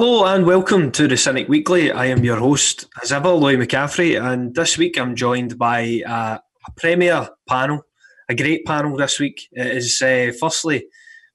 [0.00, 1.92] Hello and welcome to the Cynic Weekly.
[1.92, 6.38] I am your host, as ever, Louis McCaffrey, and this week I'm joined by uh,
[6.66, 7.82] a premier panel,
[8.26, 9.46] a great panel this week.
[9.52, 10.86] It is uh, firstly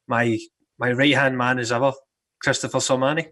[0.07, 0.39] my
[0.79, 1.93] my right hand man as ever,
[2.41, 3.27] Christopher Sermanni.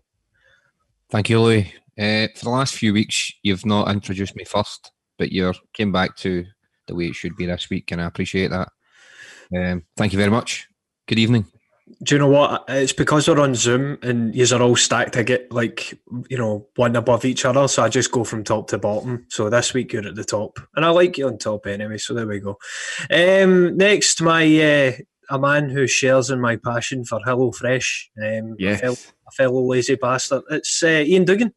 [1.09, 1.73] Thank you, Louis.
[1.98, 6.16] Uh, for the last few weeks, you've not introduced me first, but you came back
[6.18, 6.45] to
[6.86, 8.70] the way it should be this week, and I appreciate that.
[9.58, 10.68] Um, thank you very much.
[11.08, 11.48] Good evening.
[12.02, 12.64] Do you know what?
[12.70, 15.98] It's because we're on Zoom and you are all stacked I get like
[16.30, 17.67] you know one above each other.
[17.67, 19.25] So I just go from top to bottom.
[19.30, 21.98] So this week you're at the top, and I like you on top anyway.
[21.98, 22.58] So there we go.
[23.12, 24.92] Um, next, my uh,
[25.30, 28.09] a man who shares in my passion for Hello Fresh.
[28.18, 28.78] Um, yes.
[28.78, 28.97] a, fellow,
[29.28, 30.44] a fellow lazy bastard.
[30.50, 31.52] It's uh, Iain Dougan.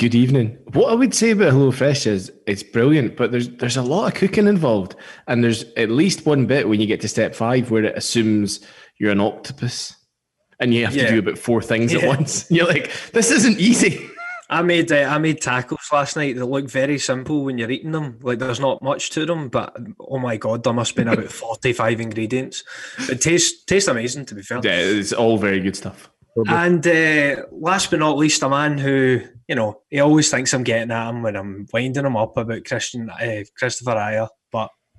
[0.00, 0.56] Good evening.
[0.72, 4.14] What I would say about HelloFresh is it's brilliant, but there's there's a lot of
[4.14, 7.84] cooking involved, and there's at least one bit when you get to step five where
[7.84, 8.60] it assumes
[9.00, 9.96] you're an octopus,
[10.60, 11.06] and you have yeah.
[11.06, 12.00] to do about four things yeah.
[12.00, 12.46] at once.
[12.50, 14.08] You're like, this isn't easy.
[14.50, 17.92] I made uh, I made tacos last night that look very simple when you're eating
[17.92, 18.18] them.
[18.20, 21.30] Like there's not much to them, but oh my god, there must have been about
[21.32, 22.64] forty five ingredients.
[23.08, 24.60] It tastes tastes amazing to be fair.
[24.62, 26.10] Yeah, it's all very good stuff.
[26.48, 30.64] And uh, last but not least, a man who you know he always thinks I'm
[30.64, 34.30] getting at him when I'm winding him up about Christian uh, Christopher but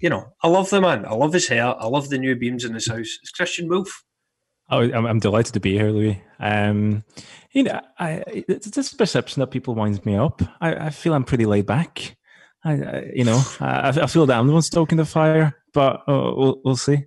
[0.02, 1.06] you know I love the man.
[1.06, 1.76] I love his hair.
[1.80, 3.18] I love the new beams in his house.
[3.22, 4.04] It's Christian Wulff.
[4.70, 6.22] Oh, I'm, I'm delighted to be here, Louis.
[6.40, 7.04] Um,
[7.52, 10.42] you know, I, it's this perception that people winds me up.
[10.62, 12.16] I, I feel I'm pretty laid back.
[12.64, 16.04] I, I you know, I, I feel that I'm the one stoking the fire, but
[16.08, 17.06] uh, we'll, we'll see.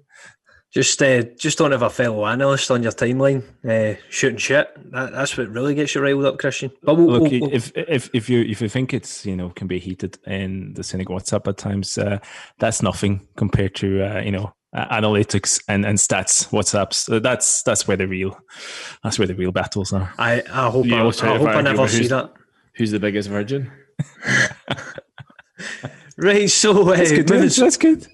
[0.74, 4.68] Just, uh, just don't have a fellow analyst on your timeline uh, shooting shit.
[4.90, 6.72] That, that's what really gets you riled up, Christian.
[6.82, 7.54] But we'll, Look, we'll, we'll...
[7.54, 10.82] if if if you if you think it's you know can be heated in the
[10.82, 12.18] Cynic WhatsApp at times, uh,
[12.58, 17.22] that's nothing compared to uh, you know analytics and, and stats WhatsApps.
[17.22, 18.36] That's that's where the real
[19.04, 20.12] that's where the real battles are.
[20.18, 22.32] I I hope I, I, hope I never see that.
[22.74, 23.70] Who's the biggest virgin?
[26.16, 27.26] Right, so uh, that's good.
[27.26, 28.06] that's good.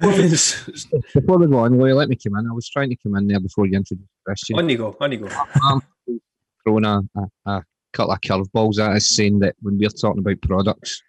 [0.00, 2.48] Before we go on, Louis, let me come in.
[2.48, 4.58] I was trying to come in there before you introduced the question.
[4.58, 5.28] On you go, on you go.
[5.62, 5.80] I'm
[6.64, 10.40] throwing a, a, a couple of curveballs at us, saying that when we're talking about
[10.40, 11.02] products,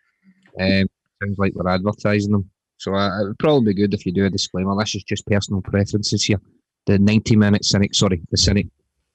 [0.60, 0.88] um,
[1.24, 2.50] sounds like we're advertising them.
[2.78, 4.78] So uh, it would probably be good if you do a disclaimer.
[4.78, 6.42] This is just personal preferences here.
[6.86, 8.68] The 90 minute cynic, sorry, the cynic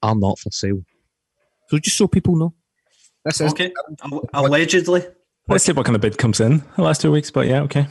[0.03, 0.83] are not for sale.
[1.69, 2.55] So just so people know.
[3.25, 3.73] This is okay.
[4.35, 5.05] Allegedly.
[5.49, 7.87] Let's see what kind of bid comes in the last two weeks, but yeah, okay.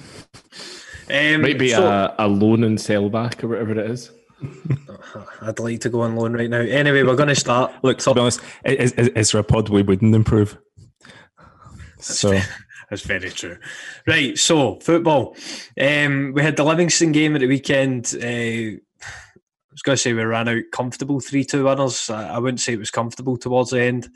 [1.09, 4.11] Um, Might be so, a, a loan and sell back or whatever it is.
[5.41, 6.59] I'd like to go on loan right now.
[6.59, 7.71] Anyway, we're going to start.
[7.83, 10.57] Look, to be honest, is, is, is there a pod we wouldn't improve?
[11.97, 12.45] That's so fair.
[12.89, 13.57] that's very true.
[14.07, 15.35] Right, so football.
[15.79, 18.15] Um, we had the Livingston game at the weekend.
[18.15, 22.09] Uh, I was going to say we ran out comfortable 3 2 winners.
[22.09, 24.09] I, I wouldn't say it was comfortable towards the end.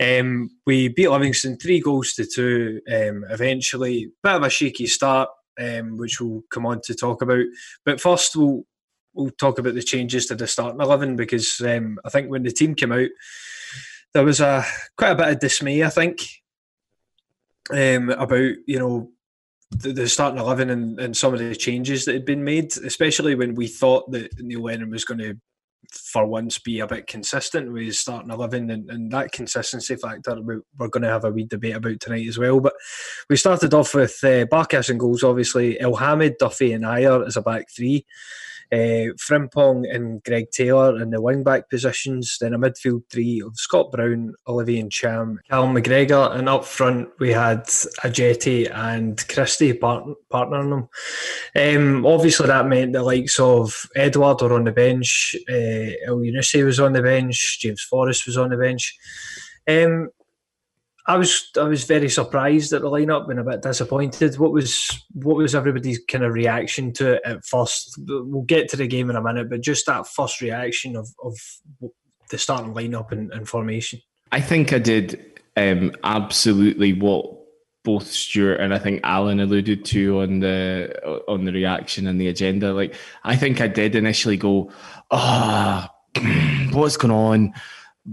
[0.00, 2.80] Um, we beat Livingston three goals to two.
[2.90, 5.28] Um, eventually, bit of a shaky start,
[5.60, 7.44] um, which we'll come on to talk about.
[7.84, 8.64] But first, we'll
[9.12, 12.52] we'll talk about the changes to the starting eleven because um, I think when the
[12.52, 13.08] team came out,
[14.14, 14.64] there was a
[14.96, 15.84] quite a bit of dismay.
[15.84, 16.22] I think
[17.72, 19.10] um, about you know
[19.70, 23.34] the, the starting eleven and, and some of the changes that had been made, especially
[23.34, 25.38] when we thought that Neil Lennon was going to
[25.92, 30.56] for once be a bit consistent with starting 11 and, and that consistency factor we,
[30.78, 32.60] are going to have a wee debate about tonight as well.
[32.60, 32.74] But
[33.28, 35.76] we started off with uh, Barkas and goals obviously.
[35.80, 38.06] Elhamed, Duffy and Ajer as a back three
[38.72, 42.36] uh, Frimpong and Greg Taylor in the wing back positions.
[42.40, 47.30] Then a midfield three of Scott Brown, Olivier Ntcham, Callum McGregor, and up front we
[47.30, 47.64] had
[48.04, 50.70] Ajeti and Christie part- partnering
[51.54, 51.76] them.
[51.76, 56.80] Um, obviously, that meant the likes of Edouard were on the bench, uh, Elyounoussi was
[56.80, 58.96] on the bench, James Forrest was on the bench.
[59.68, 60.10] Um,
[61.06, 64.38] I was I was very surprised at the lineup and a bit disappointed.
[64.38, 67.98] What was what was everybody's kind of reaction to it at first?
[68.06, 71.36] We'll get to the game in a minute, but just that first reaction of, of
[72.30, 74.00] the starting lineup and, and formation.
[74.32, 77.40] I think I did um, absolutely what
[77.82, 82.28] both Stuart and I think Alan alluded to on the on the reaction and the
[82.28, 82.72] agenda.
[82.74, 82.94] Like
[83.24, 84.70] I think I did initially go,
[85.10, 87.54] ah, oh, what's going on?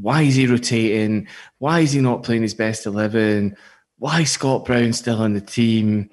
[0.02, 1.28] Why is he rotating?
[1.60, 3.56] Why is he not playing his best 11?
[4.00, 6.10] Why is Scott Brown still on the team?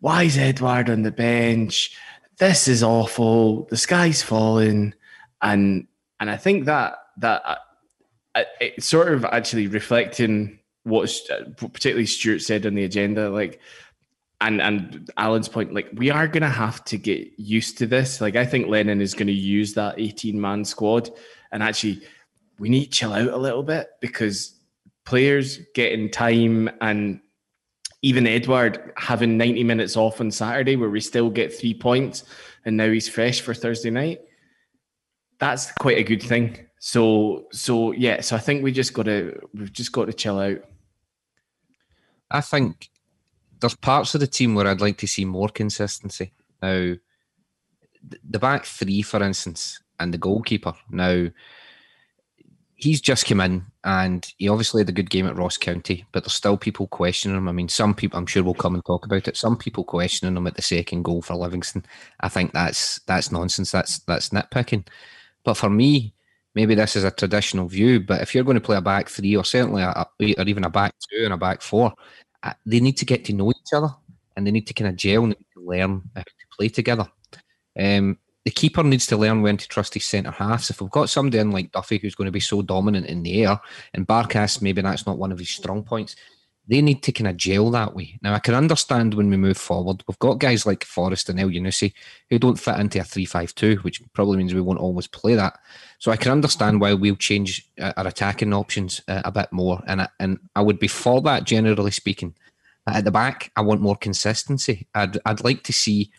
[0.00, 1.96] Why is Edouard on the bench?
[2.38, 3.64] This is awful.
[3.64, 4.94] The sky's falling.
[5.42, 5.86] And
[6.18, 7.42] and I think that that
[8.34, 11.10] uh, it's sort of actually reflecting what
[11.56, 13.60] particularly Stuart said on the agenda, like
[14.40, 18.20] and and Alan's point, like we are going to have to get used to this.
[18.20, 21.10] Like I think Lennon is going to use that 18 man squad
[21.52, 22.02] and actually
[22.60, 24.54] we need to chill out a little bit because
[25.06, 27.18] players getting time and
[28.02, 32.24] even Edouard having 90 minutes off on Saturday where we still get three points
[32.66, 34.20] and now he's fresh for Thursday night.
[35.38, 36.66] That's quite a good thing.
[36.80, 40.58] So so yeah, so I think we just gotta we've just got to chill out.
[42.30, 42.90] I think
[43.58, 46.32] there's parts of the team where I'd like to see more consistency.
[46.62, 46.94] Now
[48.28, 50.74] the back three, for instance, and the goalkeeper.
[50.90, 51.28] Now
[52.80, 56.24] he's just come in and he obviously had a good game at Ross County, but
[56.24, 57.48] there's still people questioning him.
[57.48, 59.36] I mean, some people, I'm sure, will come and talk about it.
[59.36, 61.84] Some people questioning him at the second goal for Livingston.
[62.20, 63.70] I think that's that's nonsense.
[63.70, 64.86] That's that's nitpicking.
[65.44, 66.14] But for me,
[66.54, 68.00] maybe this is a traditional view.
[68.00, 70.70] But if you're going to play a back three, or certainly a, or even a
[70.70, 71.92] back two and a back four,
[72.42, 73.94] uh, they need to get to know each other
[74.36, 77.06] and they need to kind of gel and learn how to play together.
[77.78, 80.70] Um, the keeper needs to learn when to trust his centre halves.
[80.70, 83.44] If we've got somebody in like Duffy who's going to be so dominant in the
[83.44, 83.60] air,
[83.94, 86.16] and Barkas maybe that's not one of his strong points,
[86.68, 88.18] they need to kind of gel that way.
[88.22, 90.04] Now I can understand when we move forward.
[90.06, 91.92] We've got guys like Forrest and Elyounoussi
[92.28, 95.58] who don't fit into a three-five-two, which probably means we won't always play that.
[95.98, 99.82] So I can understand why we'll change uh, our attacking options uh, a bit more,
[99.86, 102.34] and I, and I would be for that generally speaking.
[102.86, 104.88] At the back, I want more consistency.
[104.94, 106.10] I'd I'd like to see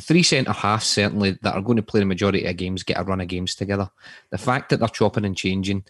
[0.00, 3.04] three centre halves certainly that are going to play the majority of games get a
[3.04, 3.88] run of games together.
[4.30, 5.84] The fact that they're chopping and changing,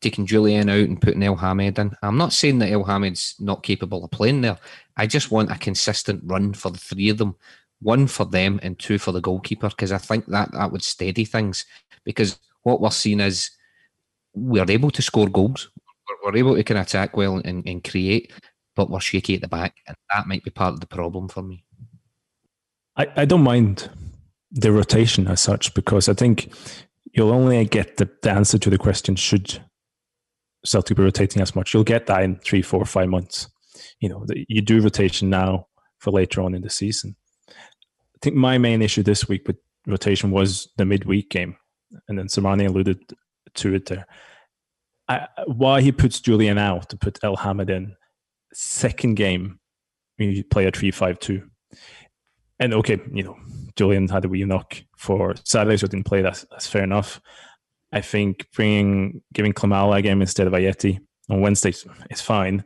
[0.00, 1.96] taking Jullien out and putting Elhamed in.
[2.02, 4.58] I'm not saying that Elhamed's not capable of playing there.
[4.96, 7.36] I just want a consistent run for the three of them.
[7.80, 11.24] One for them and two for the goalkeeper, because I think that that would steady
[11.24, 11.66] things.
[12.04, 13.50] Because what we're seeing is
[14.34, 15.70] we're able to score goals.
[16.22, 18.32] We're able to of attack well and, and create,
[18.76, 19.74] but we're shaky at the back.
[19.86, 21.63] And that might be part of the problem for me.
[22.96, 23.90] I, I don't mind
[24.50, 26.52] the rotation as such because I think
[27.12, 29.60] you'll only get the, the answer to the question should
[30.64, 31.74] Celtic be rotating as much.
[31.74, 33.48] You'll get that in three, four, five months.
[34.00, 35.66] You know, the, you do rotation now
[35.98, 37.16] for later on in the season.
[37.48, 39.56] I think my main issue this week with
[39.86, 41.56] rotation was the midweek game,
[42.08, 43.00] and then Sermanni alluded
[43.54, 44.06] to it there.
[45.08, 47.94] I, why he puts Jullien out to put Elhamed in
[48.54, 49.58] second game
[50.16, 51.42] you play a three-five-two
[52.58, 53.36] and okay, you know,
[53.76, 56.22] Jullien had a wee knock for Saturday, so didn't play.
[56.22, 57.20] That's that's fair enough.
[57.92, 60.98] I think bringing giving Klimala a game instead of Ajeti
[61.30, 61.72] on Wednesday
[62.10, 62.64] is fine.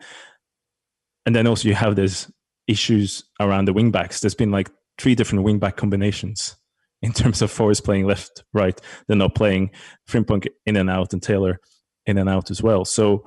[1.26, 2.30] And then also you have these
[2.66, 4.20] issues around the wingbacks.
[4.20, 6.56] There's been like three different wingback combinations
[7.02, 8.80] in terms of Forrest playing left, right.
[9.06, 9.70] They're not playing
[10.08, 11.60] Frimpong in and out and Taylor
[12.06, 12.84] in and out as well.
[12.84, 13.24] So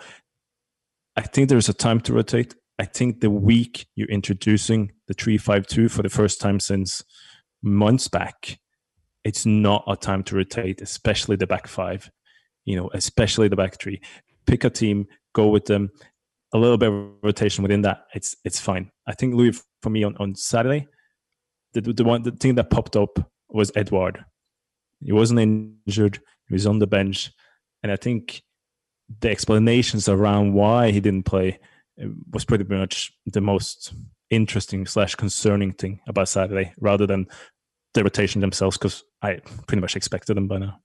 [1.16, 2.56] I think there's a time to rotate.
[2.80, 7.04] I think the week you're introducing the 352 for the first time since
[7.62, 8.60] months back,
[9.24, 12.10] it's not a time to rotate, especially the back five,
[12.66, 14.01] you know, especially the back three.
[14.48, 15.92] Pick a team, go with them.
[16.54, 18.92] A little bit of rotation within that, it's it's fine.
[19.08, 20.88] I think Louis for me on, on Saturday,
[21.74, 24.25] the, the one the thing that popped up was Edouard.
[25.01, 27.32] He wasn't injured, he was on the bench.
[27.84, 28.44] And I think
[29.20, 31.60] the explanations around why he didn't play
[32.31, 33.93] was pretty much the most
[34.29, 37.27] interesting slash concerning thing about Saturday, rather than
[37.93, 40.79] the rotation themselves, because I pretty much expected them by now.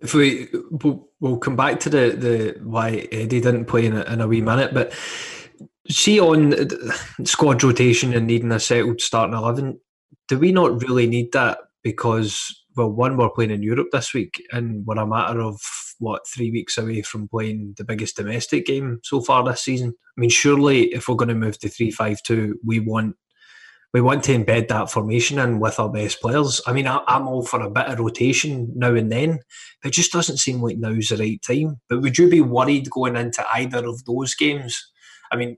[0.00, 4.04] If we we'll, we'll come back to the the why Eddie didn't play in a,
[4.04, 4.92] in a wee minute, but
[5.90, 6.54] see on
[7.24, 9.80] squad rotation and needing a settled starting eleven,
[10.28, 14.40] do we not really need that because well, one we're playing in Europe this week,
[14.52, 15.60] and we're a matter of
[15.98, 19.94] what three weeks away from playing the biggest domestic game so far this season.
[20.16, 23.16] I mean, surely if we're going to move to three five two, we want
[23.94, 26.60] we want to embed that formation in with our best players.
[26.66, 29.40] I mean, I, am all for a bit of rotation now and then,
[29.82, 31.80] it just doesn't seem like now's the right time.
[31.88, 34.90] But would you be worried going into either of those games?
[35.32, 35.56] I mean,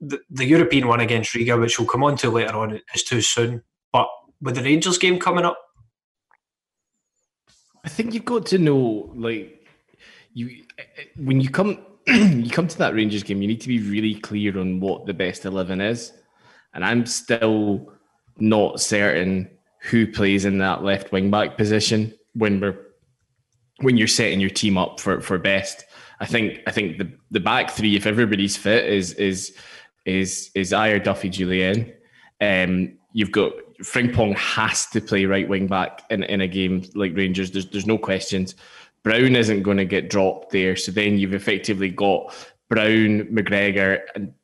[0.00, 3.20] the, the European one against Riga, which we'll come on to later on, is too
[3.20, 3.62] soon.
[3.92, 4.08] But
[4.40, 5.58] with the Rangers game coming up,
[7.84, 9.66] I think you've got to know, like,
[10.34, 10.64] you
[11.16, 14.58] when you come you come to that Rangers game, you need to be really clear
[14.58, 16.12] on what the best eleven is,
[16.74, 17.92] and I'm still
[18.38, 19.50] not certain
[19.82, 22.78] who plays in that left wing back position when we're
[23.80, 25.84] when you're setting your team up for for best.
[26.20, 29.54] I think I think the the back three, if everybody's fit, is is
[30.04, 31.94] is is Ajer Duffy Jullien.
[32.40, 37.16] Um, you've got Frimpong has to play right wing back in, in a game like
[37.16, 37.50] Rangers.
[37.50, 38.54] There's there's no questions.
[39.02, 40.76] Brown isn't going to get dropped there.
[40.76, 42.34] So then you've effectively got
[42.68, 44.34] Brown, McGregor, and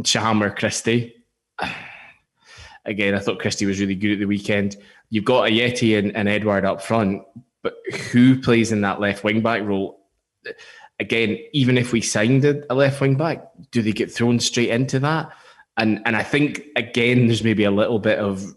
[0.00, 1.14] Ntcham Christie.
[2.84, 4.76] Again, I thought Christie was really good at the weekend.
[5.10, 7.22] You've got Ajeti and, and Edouard up front,
[7.62, 7.74] but
[8.10, 10.00] who plays in that left wing back role.
[10.98, 14.98] Again, even if we signed a left wing back, do they get thrown straight into
[15.00, 15.32] that?
[15.76, 18.54] And and I think again, there's maybe a little bit of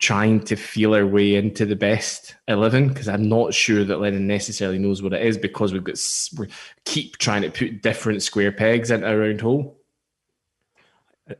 [0.00, 4.26] trying to feel our way into the best 11 because I'm not sure that Lennon
[4.26, 6.00] necessarily knows what it is because we've got
[6.38, 6.48] we
[6.86, 9.78] keep trying to put different square pegs into a round hole.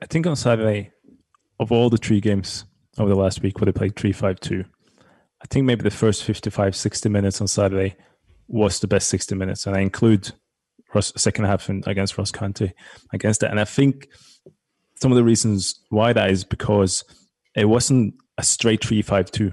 [0.00, 0.92] I think on Saturday,
[1.58, 2.64] of all the three games
[2.98, 4.64] over the last week where they played 3 5 2,
[5.42, 7.96] I think maybe the first 55, 60 minutes on Saturday
[8.46, 9.66] was the best 60 minutes.
[9.66, 10.32] And I include
[10.94, 12.72] Ross, second half in, against Ross County
[13.12, 13.50] against it.
[13.50, 14.08] And I think
[15.00, 17.04] some of the reasons why that is because
[17.56, 19.52] it wasn't a straight three five two.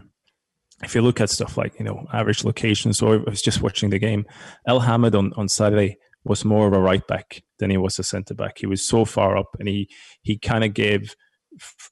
[0.83, 3.89] If you look at stuff like you know average locations, or I was just watching
[3.89, 4.25] the game,
[4.67, 8.33] Elhamed on, on Saturday was more of a right back than he was a centre
[8.33, 8.57] back.
[8.59, 9.89] He was so far up, and he
[10.21, 11.15] he kind of gave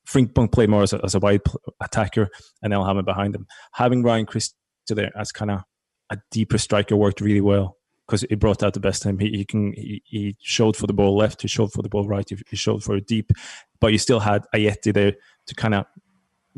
[0.08, 1.42] Frimpong played more as a, as a wide
[1.82, 2.30] attacker,
[2.62, 3.48] and Elhamed behind him.
[3.74, 4.56] Having Ryan Christie
[4.90, 5.62] there as kind of
[6.12, 9.20] a deeper striker worked really well because it brought out the best him.
[9.20, 12.08] He, he can he, he, showed for the ball left, he showed for the ball
[12.08, 13.32] right, he, showed for deep,
[13.80, 15.14] but you still had Ajeti there
[15.48, 15.86] to kind of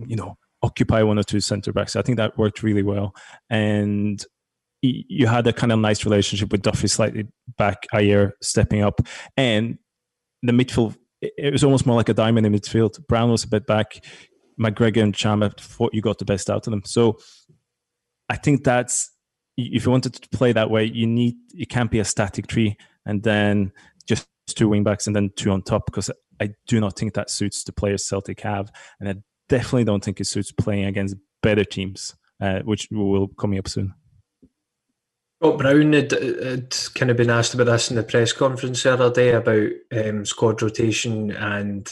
[0.05, 1.95] you know, occupy one or two center backs.
[1.95, 3.15] I think that worked really well.
[3.49, 4.23] And
[4.81, 7.27] you had a kind of nice relationship with Duffy slightly
[7.57, 9.01] back, Ajer stepping up.
[9.35, 9.79] And
[10.43, 13.05] the midfield, it was almost more like a diamond in midfield.
[13.07, 14.03] Brown was a bit back.
[14.59, 16.83] McGregor and Ntcham thought you got the best out of them.
[16.85, 17.17] So
[18.29, 19.11] I think that's,
[19.57, 22.77] if you wanted to play that way, you need, it can't be a static tree
[23.05, 23.71] and then
[24.05, 27.29] just two wing backs and then two on top because I do not think that
[27.29, 28.71] suits the players Celtic have.
[28.99, 29.15] And I
[29.49, 33.93] definitely don't think it suits playing against better teams, uh, which will coming up soon.
[35.41, 38.93] Scott Brown had, had, kind of been asked about this in the press conference the
[38.93, 41.91] other day about um, squad rotation and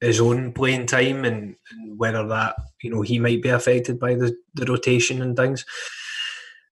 [0.00, 4.14] his own playing time and, and, whether that you know he might be affected by
[4.14, 5.64] the, the rotation and things.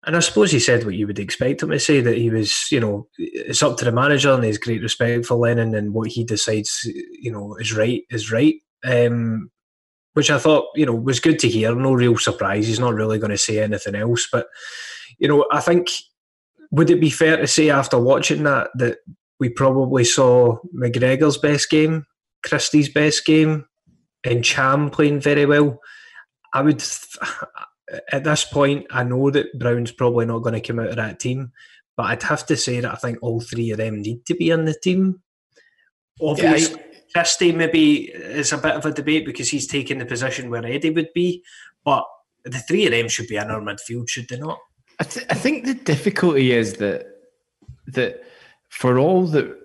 [0.07, 2.71] And I suppose he said what you would expect him to say that he was,
[2.71, 6.09] you know, it's up to the manager and he's great respect for Lennon and what
[6.09, 8.55] he decides, you know, is right is right.
[8.85, 9.51] Um,
[10.15, 11.75] which I thought, you know, was good to hear.
[11.75, 12.67] No real surprise.
[12.67, 14.27] He's not really going to say anything else.
[14.31, 14.47] But,
[15.19, 15.91] you know, I think,
[16.71, 18.99] would it be fair to say after watching that that
[19.39, 22.05] we probably saw McGregor's best game,
[22.45, 23.67] Christie's best game,
[24.25, 25.79] and Ntcham playing very well?
[26.53, 26.83] I would,
[28.13, 31.21] at this point, I know that Brown's probably not going to come out of that
[31.21, 31.53] team,
[31.97, 34.51] but I'd have to say that I think all three of them need to be
[34.51, 35.23] in the team.
[36.21, 40.51] Obviously, yeah, Christie maybe is a bit of a debate because he's taking the position
[40.51, 41.43] where Eddie would be,
[41.85, 42.05] but
[42.45, 44.59] the three of them should be in our midfield, should they not?
[45.01, 47.07] I, th- I think the difficulty is that
[47.87, 48.25] that
[48.69, 49.57] for all that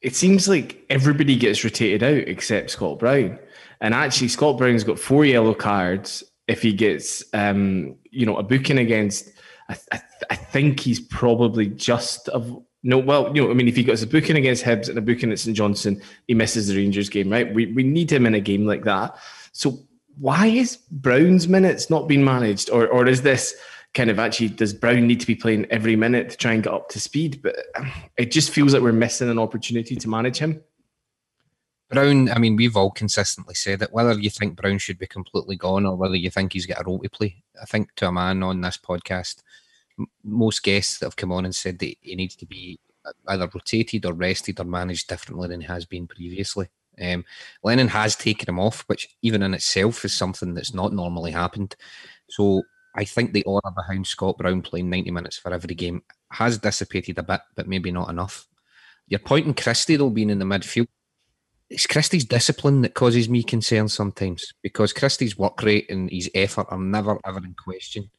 [0.00, 3.38] it seems like everybody gets rotated out except Scott Brown,
[3.80, 6.22] and actually Scott Brown's got four yellow cards.
[6.48, 9.30] If he gets, um, you know, a booking against,
[9.68, 10.00] I, I,
[10.30, 14.02] I think he's probably just of no, well, you know, I mean, if he gets
[14.02, 17.30] a booking against Hibs and a booking at St Johnstone, he misses the Rangers game,
[17.30, 17.52] right?
[17.52, 19.16] We we need him in a game like that.
[19.50, 19.80] So
[20.18, 23.56] why is Brown's minutes not being managed, or or is this
[23.94, 26.72] kind of actually does Brown need to be playing every minute to try and get
[26.72, 27.42] up to speed?
[27.42, 30.62] But um, it just feels like we're missing an opportunity to manage him.
[31.88, 35.56] Brown, I mean, we've all consistently said that whether you think Brown should be completely
[35.56, 38.12] gone or whether you think he's got a role to play, I think to a
[38.12, 39.42] man on this podcast,
[40.24, 42.80] most guests that have come on and said that he needs to be
[43.28, 46.68] either rotated or rested or managed differently than he has been previously.
[47.00, 47.24] Um,
[47.62, 51.76] Lennon has taken him off, which even in itself is something that's not normally happened.
[52.28, 52.62] So
[52.96, 56.02] I think the aura behind Scott Brown playing 90 minutes for every game
[56.32, 58.46] has dissipated a bit, but maybe not enough.
[59.08, 60.88] Your point in Christie, though, being in the midfield,
[61.68, 66.66] it's Christie's discipline that causes me concern sometimes because Christie's work rate and his effort
[66.70, 68.10] are never ever in question.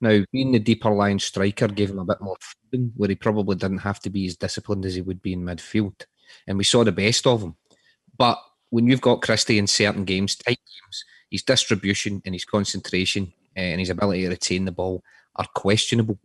[0.00, 3.56] Now, being the deeper line striker gave him a bit more freedom where he probably
[3.56, 6.04] didn't have to be as disciplined as he would be in midfield.
[6.46, 7.54] And we saw the best of him.
[8.16, 8.38] But
[8.70, 13.60] when you've got Christie in certain games, tight games, his distribution and his concentration uh,
[13.60, 15.02] and his ability to retain the ball
[15.36, 16.18] are questionable.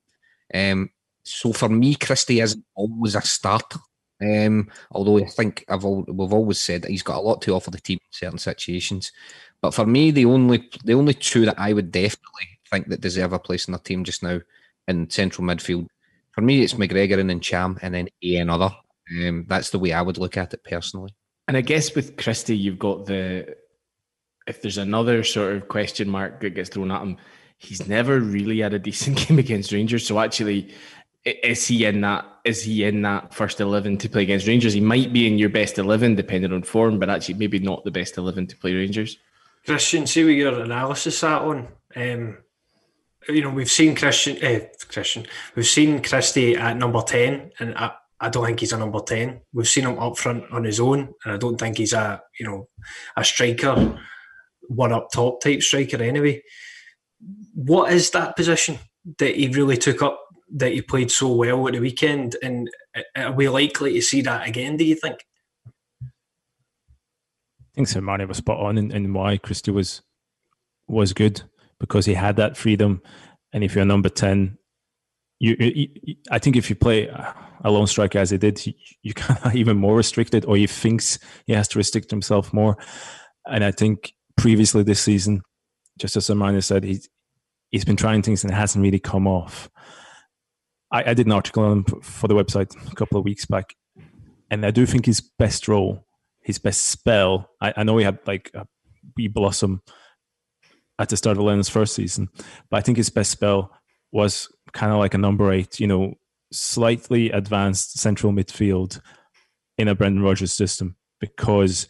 [0.53, 0.89] Um,
[1.23, 3.79] so for me, Christie isn't always a starter.
[4.21, 7.53] Um, although I think I've all, we've always said that he's got a lot to
[7.53, 9.11] offer the team in certain situations.
[9.61, 13.33] But for me, the only the only two that I would definitely think that deserve
[13.33, 14.39] a place in the team just now
[14.87, 15.87] in central midfield.
[16.31, 18.71] For me, it's McGregor and then Ntcham and then a another.
[19.11, 21.13] Um, that's the way I would look at it personally.
[21.47, 23.55] And I guess with Christie, you've got the
[24.47, 27.17] if there's another sort of question mark that gets thrown at him,
[27.57, 30.05] he's never really had a decent game against Rangers.
[30.05, 30.73] So actually,
[31.25, 32.25] is he in that?
[32.45, 34.73] Is he in that first eleven to play against Rangers?
[34.73, 37.91] He might be in your best eleven, depending on form, but actually maybe not the
[37.91, 39.17] best eleven to play Rangers.
[39.65, 41.67] Christian, see what your analysis at on.
[41.95, 42.37] Um,
[43.27, 47.91] you know, we've seen Christian, uh, Christian, we've seen Christie at number 10, and I,
[48.19, 49.41] I don't think he's a number 10.
[49.53, 52.47] We've seen him up front on his own, and I don't think he's a, you
[52.47, 52.67] know,
[53.15, 53.99] a striker,
[54.61, 56.41] one up top type striker anyway.
[57.53, 58.79] What is that position
[59.17, 60.19] that he really took up,
[60.55, 62.35] that he played so well at the weekend?
[62.41, 65.25] And uh, are we likely to see that again, do you think?
[66.03, 66.07] I
[67.75, 68.27] think St.
[68.27, 70.01] was spot on in, in why Christie was
[70.87, 71.43] was good
[71.79, 73.01] because he had that freedom.
[73.53, 74.57] And if you're number 10,
[75.39, 79.13] you, you, I think if you play a lone striker as he did, you, you
[79.15, 82.77] kind of even more restricted, or he thinks he has to restrict himself more.
[83.47, 85.41] And I think previously this season,
[85.97, 87.09] just as Amanda said, he's
[87.71, 89.69] he's been trying things and it hasn't really come off.
[90.91, 93.75] I, I did an article on him for the website a couple of weeks back,
[94.49, 96.05] and I do think his best role,
[96.41, 97.49] his best spell.
[97.61, 98.65] I, I know he had like a
[99.15, 99.81] wee blossom
[100.99, 102.27] at the start of Lennon's first season.
[102.69, 103.71] But I think his best spell
[104.11, 106.15] was kind of like a number eight, you know,
[106.51, 108.99] slightly advanced central midfield
[109.77, 111.87] in a Brendan Rodgers system because,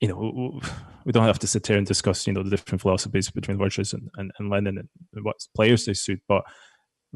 [0.00, 0.60] you know,
[1.04, 3.92] we don't have to sit here and discuss, you know, the different philosophies between Rodgers
[3.92, 6.20] and, and, and Lennon and what players they suit.
[6.28, 6.42] But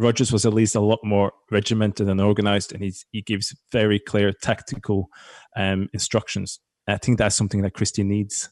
[0.00, 3.98] Rodgers was at least a lot more regimented and organized, and he's, he gives very
[3.98, 5.08] clear tactical
[5.56, 6.58] um, instructions.
[6.86, 8.48] And I think that's something that Christie needs.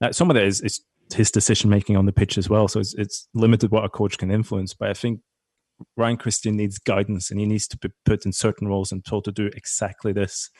[0.00, 2.68] Now, some of that is, is his decision making on the pitch as well.
[2.68, 4.74] So it's, it's limited what a coach can influence.
[4.74, 5.20] But I think
[5.96, 9.24] Ryan Christian needs guidance and he needs to be put in certain roles and told
[9.24, 10.50] to do exactly this.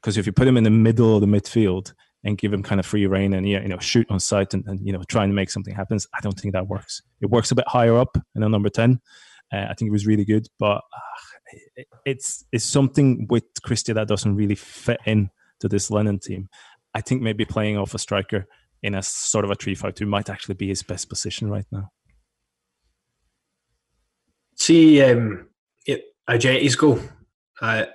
[0.00, 1.92] Because if you put him in the middle of the midfield
[2.24, 4.84] and give him kind of free reign and you know, shoot on sight and, and
[4.84, 7.00] you know, trying to make something happen, I don't think that works.
[7.20, 9.00] It works a bit higher up in a number 10.
[9.52, 14.08] Uh, I think it was really good, but uh, it's it's something with Christie that
[14.08, 16.48] doesn't really fit in to this Lennon team.
[16.94, 18.46] I think maybe playing off a striker
[18.82, 21.66] in a sort of a 3 5 2 might actually be his best position right
[21.70, 21.90] now.
[24.56, 25.48] See, um,
[25.86, 27.00] it, Ajeti's goal.
[27.62, 27.86] Uh,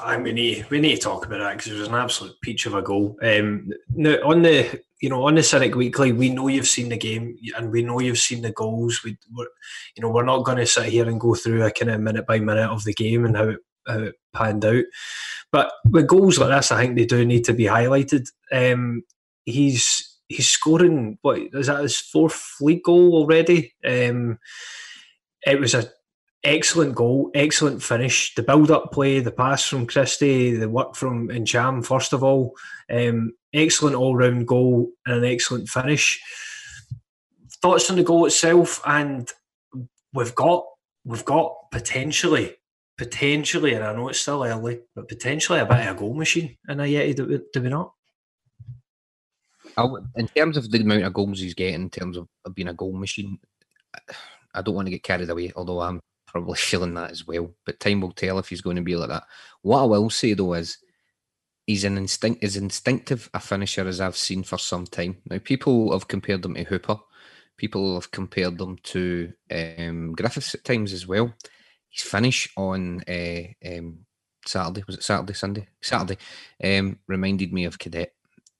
[0.00, 2.66] I we need we need to talk about that because it was an absolute peach
[2.66, 3.18] of a goal.
[3.20, 6.96] Um, now on the you know on the Cynic Weekly, we know you've seen the
[6.96, 9.00] game and we know you've seen the goals.
[9.04, 9.48] We, we're,
[9.96, 12.24] you know, we're not going to sit here and go through a kind of minute
[12.24, 14.84] by minute of the game and how it how it panned out.
[15.50, 18.28] But with goals like this, I think they do need to be highlighted.
[18.52, 19.02] Um,
[19.44, 23.74] he's he's scoring what is that his fourth league goal already?
[23.84, 24.38] Um,
[25.44, 25.90] it was a
[26.44, 28.34] excellent goal, excellent finish.
[28.34, 32.54] The build-up play, the pass from Christie, the work from Ntcham, first of all,
[32.90, 36.20] um, excellent all-round goal and an excellent finish.
[37.62, 39.30] Thoughts on the goal itself, and
[40.12, 40.64] we've got
[41.04, 42.56] we've got potentially
[43.00, 46.58] potentially, and I know it's still early, but potentially a bit of a goal machine
[46.68, 47.94] in Ajeti, do, do we not?
[50.16, 52.92] in terms of the amount of goals he's getting, in terms of being a goal
[52.92, 53.38] machine,
[54.54, 57.50] I don't want to get carried away, although I'm probably feeling that as well.
[57.66, 59.24] But time will tell if he's going to be like that.
[59.62, 60.78] What I will say though is
[61.66, 65.18] he's an instinct as instinctive a finisher as I've seen for some time.
[65.28, 66.98] Now people have compared him to Hooper.
[67.56, 71.34] People have compared them to um, Griffiths at times as well.
[71.90, 73.98] His finish on uh, um,
[74.46, 76.18] Saturday was it Saturday Sunday Saturday
[76.62, 78.08] um, reminded me of Cadete.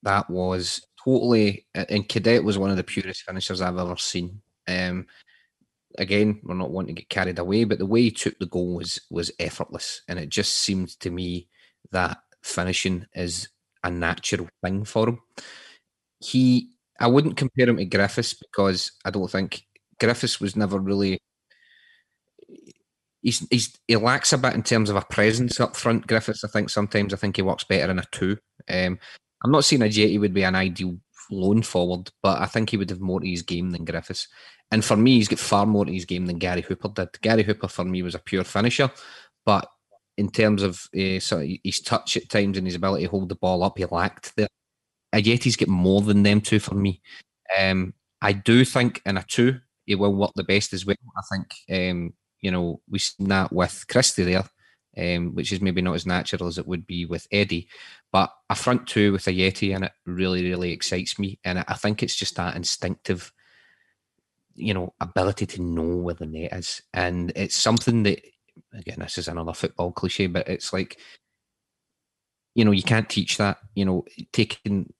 [0.02, 1.66] That was totally.
[1.74, 4.40] And Cadete was one of the purest finishers I've ever seen.
[4.68, 5.06] Um,
[5.98, 8.74] again, we're not wanting to get carried away, but the way he took the goal
[8.74, 11.48] was was effortless, and it just seemed to me
[11.92, 13.48] that finishing is
[13.82, 15.20] a natural thing for him.
[16.20, 19.62] He, I wouldn't compare him to Griffiths because I don't think
[19.98, 21.18] Griffiths was never really.
[23.22, 26.06] He's, he's he lacks a bit in terms of a presence up front.
[26.06, 28.38] Griffiths, I think sometimes I think he works better in a two.
[28.68, 28.98] Um,
[29.44, 30.96] I'm not saying Ajeti would be an ideal
[31.30, 34.28] lone forward, but I think he would have more to his game than Griffiths.
[34.72, 37.20] And for me, he's got far more to his game than Gary Hooper did.
[37.22, 38.90] Gary Hooper for me was a pure finisher,
[39.44, 39.68] but
[40.16, 41.18] in terms of uh,
[41.64, 44.48] his touch at times and his ability to hold the ball up, he lacked there.
[45.14, 47.00] Ajeti's got more than them two for me.
[47.58, 50.96] Um, I do think in a two, he will work the best as well.
[51.16, 54.44] I think um, you know we've seen that with Christie there
[54.96, 57.68] um, which is maybe not as natural as it would be with Eddie.
[58.12, 61.38] But a front two with Ajeti in it really, really excites me.
[61.44, 63.32] And I think it's just that instinctive,
[64.54, 66.82] you know, ability to know where the net is.
[66.92, 68.20] And it's something that,
[68.74, 70.98] again, this is another football cliche, but it's like,
[72.54, 73.58] you know, you can't teach that.
[73.74, 74.92] You know, taking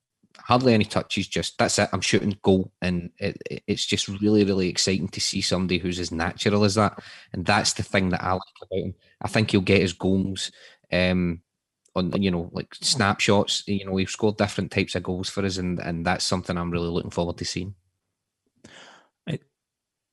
[0.50, 1.88] hardly any touches, just that's it.
[1.92, 6.10] I'm shooting goal, and it, it's just really, really exciting to see somebody who's as
[6.10, 7.00] natural as that.
[7.32, 8.94] And that's the thing that I like about him.
[9.22, 10.50] I think he'll get his goals
[10.90, 11.42] um,
[11.94, 13.62] on, you know, like snapshots.
[13.68, 16.72] You know, we've scored different types of goals for us, and and that's something I'm
[16.72, 17.76] really looking forward to seeing.
[19.28, 19.42] It,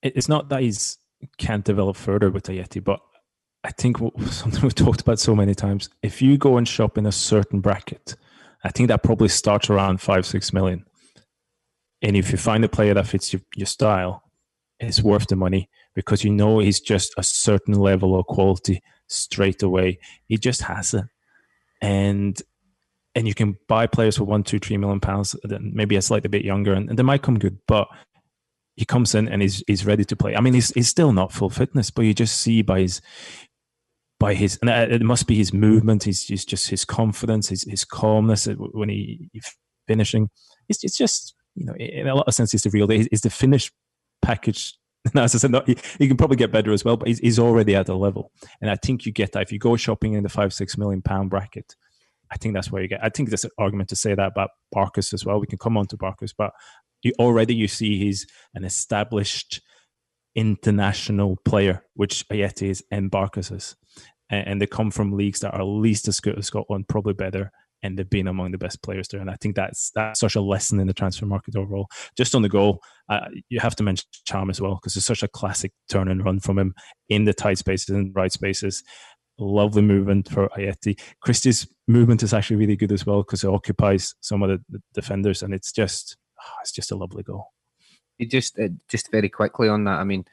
[0.04, 1.00] it's not that he's
[1.39, 3.00] can't develop further with Ajeti, but
[3.63, 3.97] I think
[4.30, 5.89] something we've talked about so many times.
[6.04, 8.15] If you go and shop in a certain bracket,
[8.63, 10.86] I think that probably starts around five, six million.
[12.02, 14.24] And if you find a player that fits your, your style,
[14.80, 19.63] it's worth the money because you know he's just a certain level of quality straight
[19.63, 20.00] away.
[20.28, 21.06] He just has it.
[21.82, 22.39] And
[23.15, 26.30] and you can buy players for one, two, three million pounds, uh, maybe a slightly
[26.30, 27.58] bit younger, and, and they might come good.
[27.67, 27.88] But
[28.76, 30.36] he comes in and he's he's ready to play.
[30.36, 33.02] I mean, he's he's still not full fitness, but you just see by his
[34.20, 37.64] by his and uh, it must be his movement, his, his just his confidence, his
[37.64, 39.30] his calmness uh, when he
[39.88, 40.30] finishing.
[40.70, 42.88] It's it's just you know in a lot of senses the real.
[42.88, 43.72] He's the finished
[44.22, 44.74] package.
[45.14, 47.40] Now, as I said, he, he, can probably get better as well, but he's, he's
[47.40, 48.34] already at a level.
[48.60, 51.02] And I think you get that if you go shopping in the five six million
[51.02, 51.78] pound bracket.
[52.30, 53.02] I think that's where you get.
[53.02, 55.40] I think there's an argument to say that about Barkas as well.
[55.40, 56.52] We can come on to Barkas, but
[57.04, 59.62] you, already you see he's an established
[60.38, 63.76] international player, which Ajeti is and Barkas is.
[64.30, 67.50] And, they come from leagues that are least as good as Scotland, probably better,
[67.82, 69.21] and they've been among the best players there.
[69.21, 71.88] And I think that's that's such a lesson in the transfer market overall.
[72.17, 75.23] Just on the goal, uh, you have to mention Ntcham as well because it's such
[75.23, 76.73] a classic turn and run from him
[77.08, 78.84] in the tight spaces and right spaces.
[79.39, 81.00] Lovely movement for Ajeti.
[81.21, 84.82] Christie's movement is actually really good as well because it occupies some of the, the
[84.93, 87.45] defenders, and it's just oh, it's just a lovely goal.
[88.26, 90.00] Just uh, just very quickly on that.
[90.00, 90.26] I mean,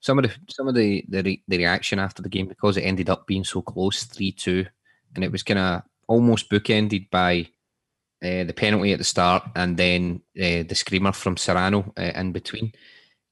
[0.00, 2.82] some of the some of the the, re- the reaction after the game because it
[2.82, 4.66] ended up being so close, three two,
[5.14, 7.48] and it was kind of almost bookended by
[8.22, 12.32] uh, the penalty at the start and then uh, the screamer from Serrano uh, in
[12.32, 12.72] between.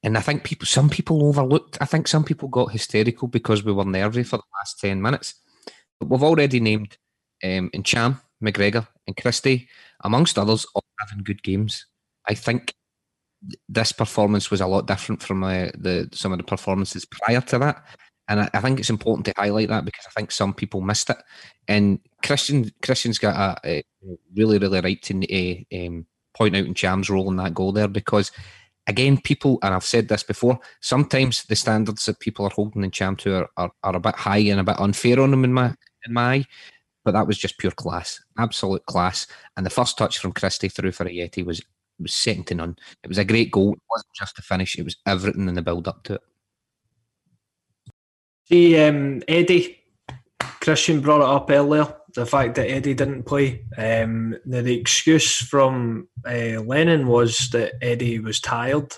[0.02, 1.78] And I think people, some people overlooked.
[1.80, 5.34] I think some people got hysterical because we were nervy for the last ten minutes.
[6.00, 6.96] But we've already named
[7.44, 9.68] um, Ntcham, McGregor, and Christie,
[10.02, 11.86] amongst others, all having good games.
[12.28, 12.74] I think
[13.68, 17.58] this performance was a lot different from uh, the some of the performances prior to
[17.58, 17.84] that,
[18.28, 21.10] and I, I, think it's important to highlight that because I think some people missed
[21.10, 21.18] it.
[21.68, 23.84] And Christian Christian's got a, a
[24.34, 28.30] really really right to uh, um, point out Ntcham's role in that goal there because
[28.86, 33.18] again, people, and I've said this before, sometimes the standards that people are holding Ntcham
[33.18, 35.74] to are, are, are, a bit high and a bit unfair on them in my
[36.06, 36.44] in my eye.
[37.04, 39.26] But that was just pure class, absolute class.
[39.56, 41.60] And the first touch from Christie through for Ajeti was
[42.02, 42.76] was second to none.
[43.02, 43.72] It was a great goal.
[43.72, 46.22] It wasn't just the finish; it was everything in the build up to it.
[48.48, 49.78] See, um, Eddie,
[50.60, 51.94] Christian brought it up earlier.
[52.14, 53.64] The fact that Eddie didn't play.
[53.78, 58.94] Um, the, the, excuse from uh, Lennon was that Eddie was tired.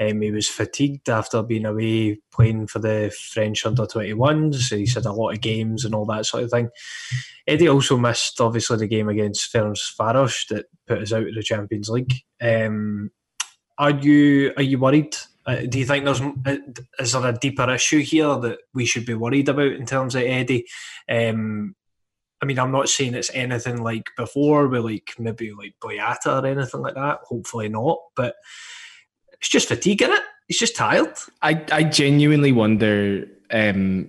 [0.00, 4.76] Um, he was fatigued after being away playing for the French under 21s.
[4.76, 6.68] He's had a lot of games and all that sort of thing.
[7.46, 11.88] Eddie also missed, obviously, the game against Ferencvaros that put us out of the Champions
[11.88, 12.14] League.
[12.40, 13.10] Um,
[13.76, 15.16] are you are you worried?
[15.46, 16.56] Uh, do you think there's uh,
[16.98, 20.22] is there a deeper issue here that we should be worried about in terms of
[20.22, 20.66] Eddie?
[21.08, 21.74] Um,
[22.40, 26.46] I mean, I'm not saying it's anything like before, with like maybe like Boyata or
[26.46, 27.20] anything like that.
[27.24, 28.34] Hopefully not, but
[29.40, 30.22] it's just fatigue in it.
[30.48, 31.14] He's just tired.
[31.42, 34.08] I, I genuinely wonder um,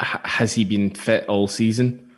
[0.00, 2.10] has he been fit all season?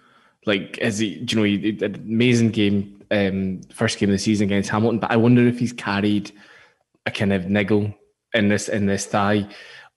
[0.46, 4.70] Like, is he, you know, he, amazing game, um, first game of the season against
[4.70, 6.32] Hamilton, but I wonder if he's carried
[7.06, 7.94] a kind of niggle
[8.34, 9.48] in this in this thigh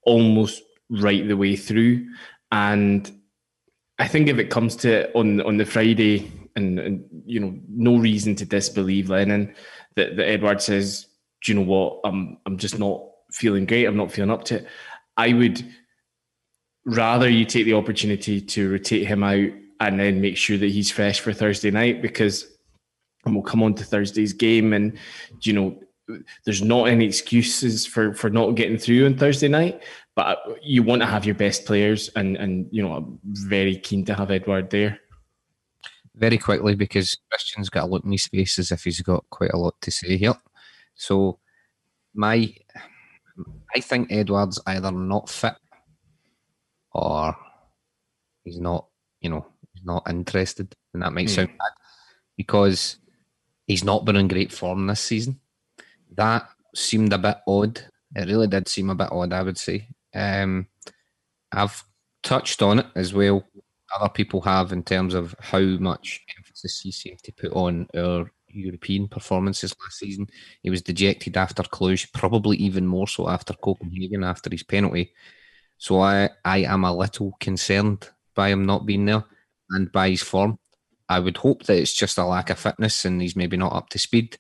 [0.03, 2.05] almost right the way through.
[2.51, 3.09] And
[3.99, 7.57] I think if it comes to it on on the Friday, and, and you know,
[7.69, 9.53] no reason to disbelieve Lennon
[9.95, 11.07] that, that Edouard says
[11.43, 11.99] do you know what?
[12.03, 13.85] I'm I'm just not feeling great.
[13.85, 14.67] I'm not feeling up to it.
[15.17, 15.63] I would
[16.85, 20.91] rather you take the opportunity to rotate him out and then make sure that he's
[20.91, 22.47] fresh for Thursday night because
[23.25, 24.97] and we'll come on to Thursday's game and
[25.41, 25.79] you know
[26.43, 29.81] there's not any excuses for for not getting through on Thursday night
[30.15, 34.03] but you want to have your best players and and you know I'm very keen
[34.05, 34.99] to have Edouard there
[36.15, 39.53] very quickly because Christian's got a look in his face as if he's got quite
[39.53, 40.35] a lot to say here
[40.95, 41.39] so
[42.13, 42.53] my
[43.75, 45.55] I think Edouard's either not fit
[46.91, 47.35] or
[48.43, 48.87] he's not,
[49.21, 50.75] you know, he's not interested.
[50.93, 51.29] And that might mm.
[51.29, 51.71] sound bad
[52.37, 52.97] because
[53.65, 55.39] he's not been in great form this season.
[56.15, 57.81] That seemed a bit odd.
[58.15, 59.87] It really did seem a bit odd, I would say.
[60.13, 60.67] Um,
[61.51, 61.83] I've
[62.21, 63.43] touched on it as well.
[63.95, 68.31] Other people have in terms of how much emphasis you seemed to put on our
[68.53, 70.27] European performances last season.
[70.61, 75.13] He was dejected after Cluj, probably even more so after Copenhagen after his penalty.
[75.77, 79.25] So I, I am a little concerned by him not being there
[79.71, 80.59] and by his form.
[81.09, 83.89] I would hope that it's just a lack of fitness and he's maybe not up
[83.89, 84.37] to speed.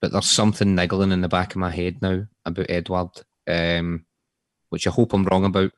[0.00, 3.10] But there's something niggling in the back of my head now about Edouard.
[3.46, 4.06] Um,
[4.70, 5.72] which I hope I'm wrong about.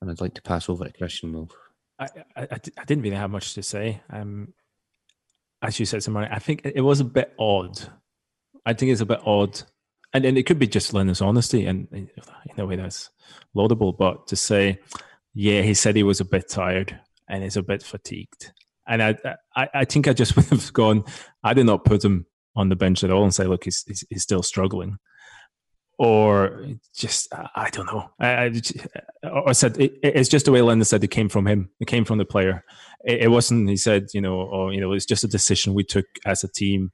[0.00, 1.50] And I'd like to pass over to Christian Wulff.
[1.98, 4.00] I, I, I didn't really have much to say.
[4.10, 4.52] Um,
[5.64, 7.78] as you said, Sermanni, I think it was a bit odd.
[8.66, 9.60] I think it's a bit odd,
[10.12, 12.10] and, and it could be just Lennon's honesty, and in
[12.58, 13.10] a way that's
[13.54, 13.92] laudable.
[13.92, 14.78] But to say,
[15.34, 16.98] yeah, he said he was a bit tired
[17.28, 18.52] and he's a bit fatigued,
[18.86, 19.16] and I,
[19.56, 21.04] I, I think I just would have gone.
[21.42, 24.04] I did not put him on the bench at all and say, look, he's, he's,
[24.08, 24.98] he's still struggling
[25.98, 28.10] or just I don't know.
[28.18, 28.46] I,
[29.24, 31.70] I, I said it, it's just the way Lennon said it came from him.
[31.80, 32.64] It came from the player.
[33.04, 33.68] It, it, wasn't.
[33.68, 36.48] He said, you know, or you know, it's just a decision we took as a
[36.48, 36.90] team.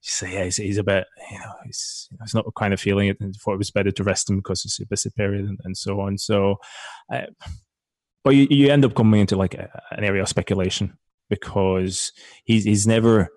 [0.00, 3.16] Say, yeah, he's, he's, a bit, you know, he's, he's not kind of feeling it,
[3.20, 5.78] and thought it was better to rest him because it's a busy period and, and
[5.78, 6.18] so on.
[6.18, 6.56] So,
[7.10, 7.22] uh,
[8.22, 10.98] but you, you end up coming into like a, an area of speculation
[11.30, 12.12] because
[12.44, 13.30] he's he's never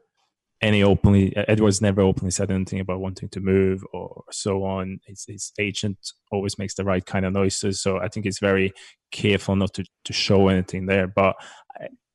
[0.62, 5.00] any openly Edouard's never openly said anything about wanting to move or so on.
[5.06, 5.98] His, his agent
[6.32, 8.74] always makes the right kind of noises, so I think he's very
[9.12, 11.08] careful not to, to show anything there.
[11.08, 11.36] But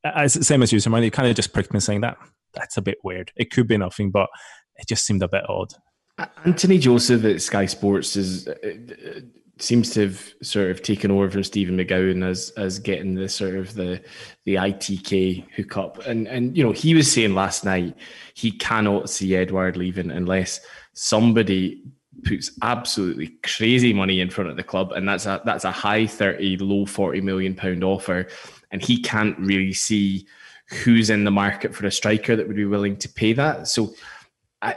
[0.05, 2.17] as same as you, Simon, it kind of just pricked me saying that
[2.55, 3.33] that's a bit weird.
[3.37, 4.29] It could be nothing, but
[4.77, 5.73] it just seemed a bit odd.
[6.45, 9.21] Anthony Joseph at Sky Sports is uh, uh,
[9.59, 13.55] seems to have sort of taken over from Stephen McGowan as as getting the sort
[13.55, 14.03] of the
[14.45, 16.05] the ITK hookup.
[16.07, 17.97] And and you know, he was saying last night
[18.35, 20.61] he cannot see Edouard leaving unless
[20.95, 21.83] somebody
[22.25, 26.07] puts absolutely crazy money in front of the club, and that's a that's a high
[26.07, 28.29] thirty, low forty million pound offer,
[28.71, 30.27] and he can't really see
[30.69, 33.69] who's in the market for a striker that would be willing to pay that.
[33.69, 33.95] So,
[34.61, 34.77] I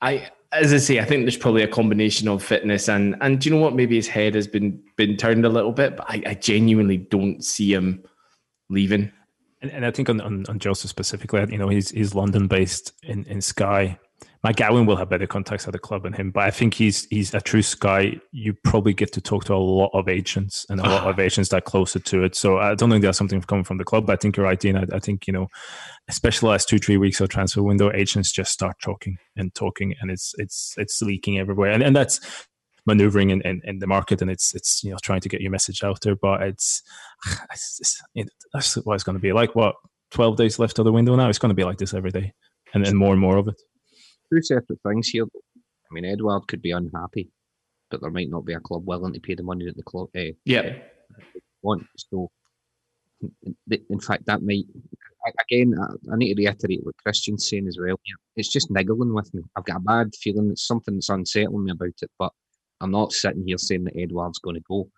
[0.00, 3.48] I as I say, I think there's probably a combination of fitness and and do
[3.48, 3.74] you know what?
[3.74, 7.44] Maybe his head has been been turned a little bit, but I, I genuinely don't
[7.44, 8.02] see him
[8.70, 9.12] leaving.
[9.62, 12.92] And, and I think on, on, on Joseph specifically, you know, he's he's London based
[13.02, 13.98] in in Sky,
[14.44, 17.32] McGowan will have better contacts at the club than him, but I think he's he's
[17.32, 18.20] a true Sky.
[18.30, 21.10] You probably get to talk to a lot of agents and a lot ah.
[21.10, 22.36] of agents that are closer to it.
[22.36, 24.06] So I don't think there's something coming from the club.
[24.06, 24.76] But I think you're right, Dean.
[24.76, 25.48] I, I think you know,
[26.08, 30.10] especially last two three weeks of transfer window, agents just start talking and talking, and
[30.10, 32.20] it's it's it's leaking everywhere, and and that's
[32.86, 35.50] maneuvering in, in, in, the market and it's it's you know trying to get your
[35.50, 36.82] message out there but it's,
[37.50, 39.74] it's, it's it, that's what it's going to be like what
[40.10, 42.34] 12 days left of the window now it's going to be like this every day
[42.74, 43.54] and, then more and more of it
[44.32, 45.24] two separate things here.
[45.24, 47.30] I mean, Edouard could be unhappy,
[47.90, 50.08] but there might not be a club willing to pay the money that the club
[50.16, 50.74] uh, yeah
[51.64, 51.86] want.
[51.96, 52.30] So,
[53.70, 54.66] in fact, that might
[55.48, 55.74] again.
[56.12, 57.98] I, need to reiterate what Christian's saying as well.
[58.36, 59.42] It's just niggling with me.
[59.56, 60.50] I've got a bad feeling.
[60.50, 62.32] It's something that's unsettling me about it, but
[62.80, 64.88] I'm not sitting here saying that Edouard's going to go.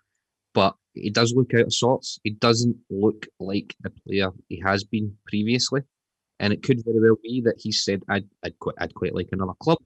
[0.54, 2.18] But he does look out of sorts.
[2.24, 5.82] He doesn't look like the player he has been previously.
[6.38, 9.28] And it could very well be that he said, I'd, I'd, quite, I'd quite like
[9.32, 9.78] another club.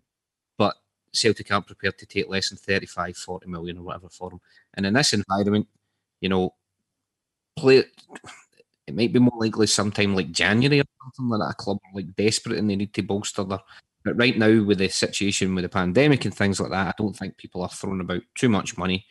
[0.58, 0.74] But
[1.12, 4.40] Celtic aren't prepared to take less than 35, 40 million or whatever for him.
[4.74, 5.68] And in this environment,
[6.20, 6.54] you know,
[7.56, 7.84] play
[8.90, 10.84] it might be more likely sometime like January or
[11.14, 11.52] something like that.
[11.52, 13.60] A club are like desperate and they need to bolster their.
[14.04, 17.16] But right now, with the situation with the pandemic and things like that, I don't
[17.16, 19.06] think people are throwing about too much money,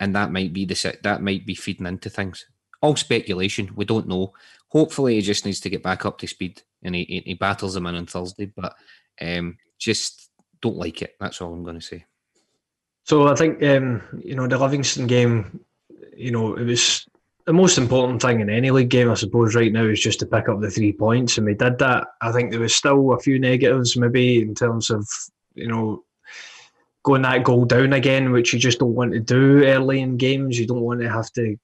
[0.00, 2.46] and that might be the that might be feeding into things.
[2.82, 3.70] All speculation.
[3.76, 4.32] We don't know.
[4.68, 7.86] Hopefully, he just needs to get back up to speed and he, he battles them
[7.86, 8.46] in on Thursday.
[8.46, 8.74] But
[9.20, 11.16] um, just don't like it.
[11.20, 12.04] That's all I'm going to say.
[13.04, 15.60] So I think um, you know the Livingston game.
[16.16, 17.06] You know it was
[17.46, 20.26] the most important thing in any league game, I suppose, right now is just to
[20.26, 22.08] pick up the three points, and we did that.
[22.20, 25.08] I think there was still a few negatives, maybe in terms of
[25.54, 26.04] you know
[27.02, 30.58] going that goal down again, which you just don't want to do early in games.
[30.58, 31.56] You don't want to have to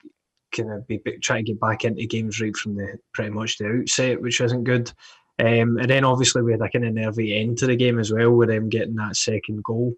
[0.56, 3.66] kind of be trying to get back into games right from the pretty much the
[3.66, 4.90] outset, which isn't good.
[5.38, 8.12] Um, and then obviously we had a kind of nervy end to the game as
[8.12, 9.94] well with them getting that second goal.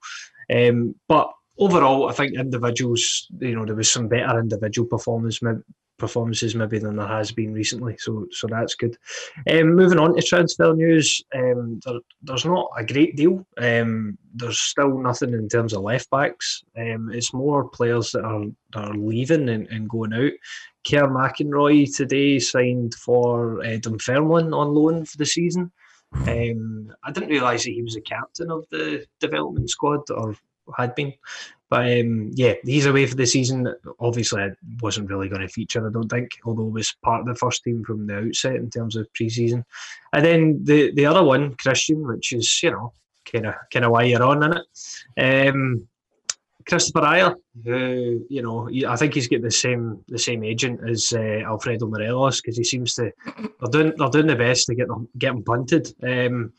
[0.53, 5.41] Um, but overall, I think individuals, you know, there was some better individual performance,
[5.99, 7.97] performances maybe than there has been recently.
[7.99, 8.97] So so that's good.
[9.51, 13.47] Um, moving on to transfer news, um, there, there's not a great deal.
[13.59, 16.63] Um, there's still nothing in terms of left backs.
[16.77, 20.33] Um, it's more players that are that are leaving and, and going out.
[20.89, 25.71] Kerr McInroy today signed for uh, Dunfermline on loan for the season.
[26.15, 30.35] Um, I didn't realise that he was a captain of the development squad or
[30.77, 31.13] had been.
[31.71, 33.73] But um, yeah, he's away for the season.
[34.01, 37.27] Obviously, it wasn't really going to feature, I don't think, although it was part of
[37.27, 39.65] the first team from the outset in terms of pre-season.
[40.15, 42.95] And then the the other one, Christian, which is you know
[43.31, 45.49] kind of kind of why you're on in it.
[45.49, 45.89] Um,
[46.69, 51.13] Kristoffer Ajer, who you know, I think he's got the same the same agent as
[51.15, 53.11] uh, Alfredo Morelos because he seems to
[53.61, 55.95] they're doing they're doing the best to get them get him punted.
[56.03, 56.53] Um,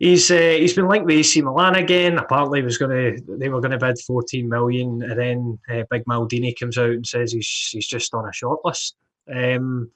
[0.00, 2.16] He's uh, he's been linked with AC Milan again.
[2.16, 6.04] Apparently, was going to they were going to bid 14 million, and then uh, Big
[6.06, 8.94] Maldini comes out and says he's he's just on a shortlist.
[9.30, 9.90] Um,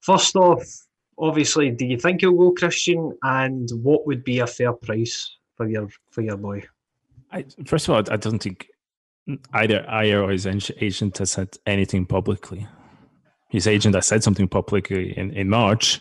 [0.00, 0.62] first off,
[1.18, 3.16] obviously, do you think he'll go Christian?
[3.22, 6.62] And what would be a fair price for your for your boy?
[7.32, 8.68] I, first of all, I don't think
[9.54, 12.66] either Ajer or his agent has said anything publicly.
[13.48, 15.98] His agent has said something publicly in, in March,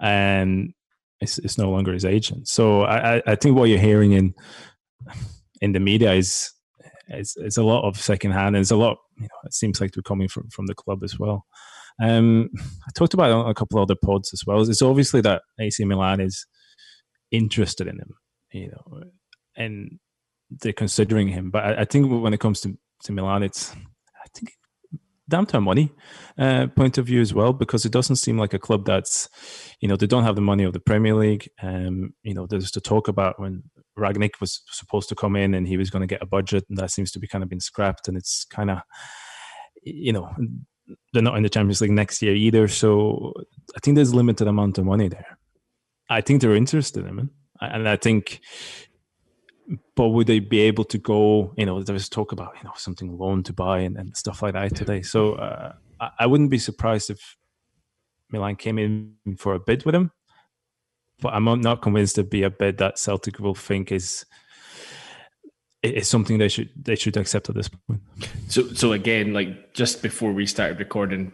[0.00, 0.72] and
[1.20, 2.48] it's, it's no longer his agent.
[2.48, 4.34] So I, I think what you're hearing in
[5.60, 6.52] in the media is
[7.10, 8.54] is, is a lot of secondhand.
[8.56, 8.98] And it's a lot.
[9.16, 11.44] You know, it seems like they're coming from from the club as well.
[12.00, 14.60] Um, I talked about on a couple other pods as well.
[14.60, 16.46] It's obviously that AC Milan is
[17.30, 18.14] interested in him,
[18.52, 19.02] you know,
[19.56, 19.98] and
[20.50, 21.50] they're considering him.
[21.50, 23.74] But I, I think when it comes to, to Milan, it's
[25.28, 25.92] down to money
[26.38, 29.28] uh, point of view as well, because it doesn't seem like a club that's,
[29.80, 31.48] you know, they don't have the money of the Premier League.
[31.62, 33.62] Um, you know, there's the talk about when
[33.98, 36.78] Rangnick was supposed to come in and he was going to get a budget, and
[36.78, 38.78] that seems to be kind of been scrapped, and it's kind of,
[39.82, 40.30] you know,
[41.12, 42.66] they're not in the Champions League next year either.
[42.68, 43.34] So
[43.76, 45.38] I think there's limited amount of money there.
[46.08, 48.40] I think they're interested in him, and I think.
[49.98, 51.52] But would they be able to go?
[51.56, 54.42] You know, there was talk about you know something loan to buy and, and stuff
[54.42, 55.02] like that today.
[55.02, 57.36] So uh, I, I wouldn't be surprised if
[58.30, 60.12] Milan came in for a bid with him.
[61.20, 64.24] But I'm not convinced it'd be a bid that Celtic will think is
[65.82, 68.00] it's something they should they should accept at this point.
[68.46, 71.32] So so again, like just before we started recording,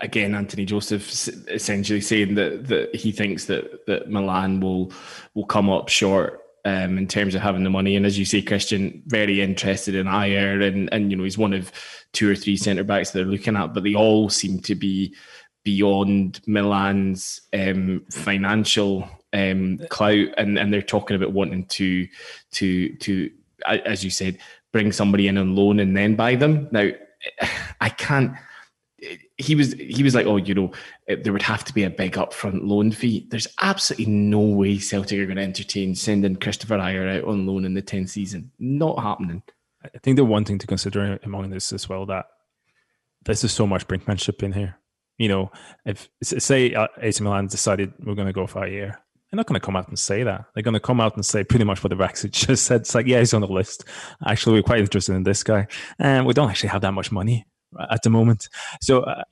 [0.00, 4.90] again, Anthony Joseph essentially saying that that he thinks that that Milan will
[5.34, 7.96] will come up short um, in terms of having the money.
[7.96, 11.52] And as you say, Christian, very interested in Ajer, and and you know he's one
[11.52, 11.72] of
[12.12, 15.14] two or three centre backs they're looking at, but they all seem to be
[15.64, 22.06] beyond Milan's um, financial um, clout, and and they're talking about wanting to
[22.52, 23.30] to to
[23.64, 24.38] as you said,
[24.72, 26.68] bring somebody in on loan and then buy them.
[26.70, 26.90] Now,
[27.80, 28.32] I can't.
[29.36, 30.72] He was he was like, oh, you know,
[31.08, 33.26] there would have to be a big upfront loan fee.
[33.30, 37.64] There's absolutely no way Celtic are going to entertain sending Kristoffer Ajer out on loan
[37.64, 38.52] in the 10th season.
[38.58, 39.42] Not happening.
[39.84, 42.26] I think the one thing to consider among this as well that
[43.24, 44.78] this is so much brinkmanship in here.
[45.18, 45.52] You know,
[45.84, 49.46] if say uh, AC Milan decided we're going to go for a year, they're not
[49.46, 50.44] going to come out and say that.
[50.54, 52.82] They're going to come out and say pretty much what the Brexit just said.
[52.82, 53.84] It's like, yeah, he's on the list.
[54.26, 55.66] Actually, we're quite interested in this guy,
[55.98, 57.46] and we don't actually have that much money
[57.90, 58.48] at the moment.
[58.80, 59.22] So uh,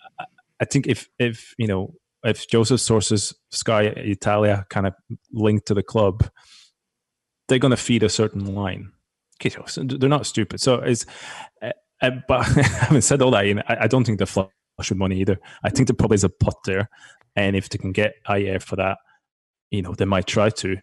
[0.61, 4.95] I think if if you know if Joseph sources Sky Italia kind of
[5.33, 6.29] linked to the club,
[7.49, 8.93] they're going to feed a certain line.
[9.77, 10.61] They're not stupid.
[10.61, 11.05] So it's,
[11.61, 14.49] uh, uh, but having said all that, you know, I, I, don't think they're flush
[14.79, 15.39] with money either.
[15.65, 16.89] I think there probably is a pot there,
[17.35, 18.99] and if they can get Ajer for that,
[19.71, 20.77] you know, they might try to.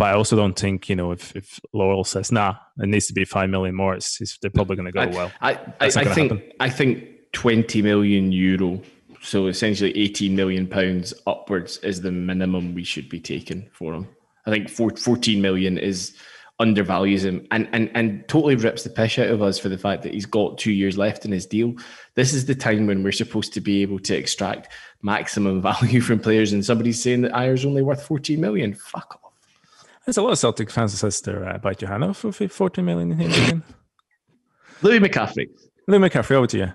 [0.00, 3.12] But I also don't think, you know, if, if Lawwell says, nah, it needs to
[3.12, 5.32] be 5 million more, it's, it's they're probably going to go I, well.
[5.42, 6.52] I, I, I think, happen.
[6.58, 8.80] I think 20 million euro,
[9.20, 14.08] so essentially 18 million pounds upwards, is the minimum we should be taking for him.
[14.46, 16.16] I think 14 million is
[16.58, 20.02] undervalues him and, and, and totally rips the piss out of us for the fact
[20.04, 21.74] that he's got two years left in his deal.
[22.14, 26.20] This is the time when we're supposed to be able to extract maximum value from
[26.20, 28.72] players, and somebody's saying that Ajer's only worth 14 million.
[28.72, 29.29] Fuck off.
[30.04, 33.12] There's a lot of Celtic fans that says they're uh, about Johanna for 14 million
[33.12, 33.62] again.
[34.82, 35.48] Louis McCaffrey.
[35.86, 36.72] Louis McCaffrey, over to you.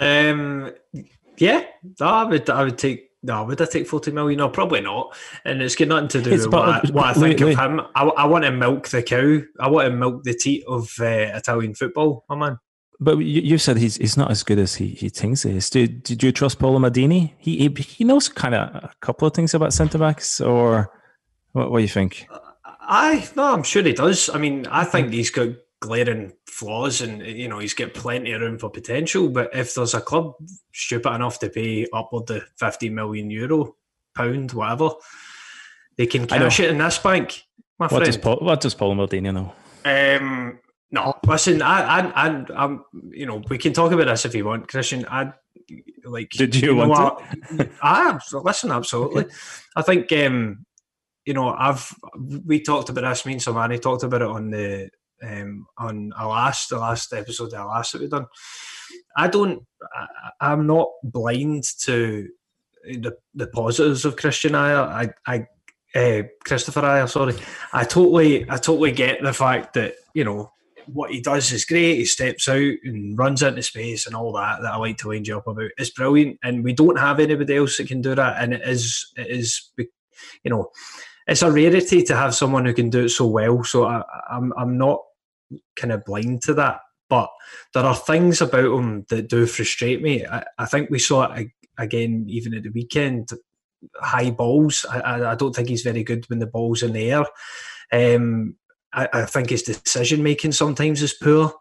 [0.00, 0.72] Um,
[1.36, 1.64] yeah,
[2.00, 4.38] I would, I would take no, would I take 40 million?
[4.38, 5.16] No, probably not.
[5.44, 7.80] And it's got nothing to do it's with what, I, what I think of him.
[7.94, 9.40] I, I want to milk the cow.
[9.58, 12.58] I want to milk the teat of uh, Italian football, my man.
[13.00, 15.70] But you, you said he's he's not as good as he, he thinks he is.
[15.70, 17.32] Did, did you trust Paolo Maldini?
[17.38, 20.90] He, he, he knows kind of a couple of things about centre backs, or
[21.52, 22.28] what, what do you think?
[22.88, 24.30] I no, I'm sure he does.
[24.30, 28.40] I mean, I think he's got glaring flaws and you know he's got plenty of
[28.40, 30.34] room for potential but if there's a club
[30.72, 33.76] stupid enough to pay upward to 50 million euro
[34.14, 34.90] pound whatever
[35.96, 37.44] they can cash it in this bank
[37.78, 38.06] my what friend.
[38.06, 39.52] does Paul what does Paul Maldini know
[39.84, 40.58] um
[40.90, 44.46] no listen I, I I I'm you know we can talk about this if you
[44.46, 45.32] want Christian I
[46.04, 47.20] like did you, you want
[47.50, 49.26] to I listen absolutely.
[49.76, 50.64] I think um
[51.28, 51.94] you know, I've
[52.46, 53.26] we talked about this.
[53.26, 54.88] Me and Sermanni talked about it on the
[55.22, 58.24] um, on a last the last episode the last that we've done.
[59.14, 59.62] I don't.
[60.40, 62.30] I, am not blind to
[62.82, 64.88] the the positives of Christian Ajer.
[64.88, 65.40] I, I
[65.94, 67.10] uh, Kristoffer Ajer.
[67.10, 67.34] Sorry,
[67.74, 70.50] I totally I totally get the fact that you know
[70.86, 71.96] what he does is great.
[71.96, 75.28] He steps out and runs into space and all that that I like to wind
[75.28, 75.72] you up about.
[75.76, 78.42] It's brilliant, and we don't have anybody else that can do that.
[78.42, 80.70] And it is it is you know
[81.28, 83.62] it's a rarity to have someone who can do it so well.
[83.62, 85.00] So I, I'm I'm not
[85.76, 86.80] kind of blind to that.
[87.10, 87.30] But
[87.72, 90.26] there are things about him that do frustrate me.
[90.26, 91.48] I, I think we saw it
[91.78, 93.30] again even at the weekend.
[93.96, 94.84] High balls.
[94.90, 97.24] I, I don't think he's very good when the ball's in the air.
[97.92, 98.56] Um,
[98.92, 101.54] I, I, think his decision making sometimes is poor.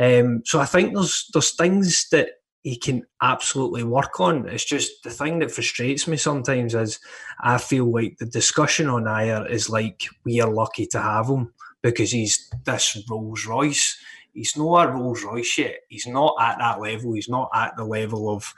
[0.00, 2.30] Um, so I think there's there's things that
[2.62, 4.48] he can absolutely work on.
[4.48, 7.00] It's just the thing that frustrates me sometimes is
[7.40, 11.52] I feel like the discussion on Ajer is like we are lucky to have him
[11.82, 13.98] because he's this Rolls Royce.
[14.32, 15.76] He's not a Rolls Royce yet.
[15.88, 17.12] He's not at that level.
[17.14, 18.54] He's not at the level of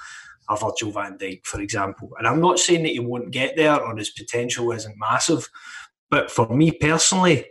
[0.50, 2.10] a Virgil van Dijk, for example.
[2.18, 5.48] And I'm not saying that he won't get there or his potential isn't massive.
[6.10, 7.46] But for me personally,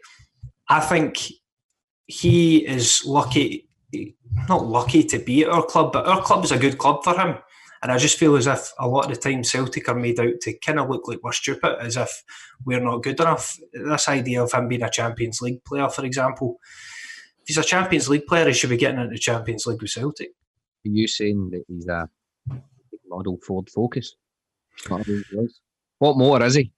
[0.69, 1.17] I think
[2.05, 3.67] he is lucky,
[4.47, 7.17] not lucky to be at our club, but our club is a good club for
[7.17, 7.37] him.
[7.81, 10.39] And I just feel as if a lot of the time Celtic are made out
[10.41, 12.23] to kind of look like we're stupid, as if
[12.65, 13.57] we're not good enough.
[13.73, 16.59] This idea of him being a Champions League player, for example,
[17.41, 20.29] if he's a Champions League player, he should be getting into Champions League with Celtic.
[20.29, 22.07] Are you saying that he's a
[23.05, 24.15] model Ford Focus?
[25.99, 26.71] What more is he?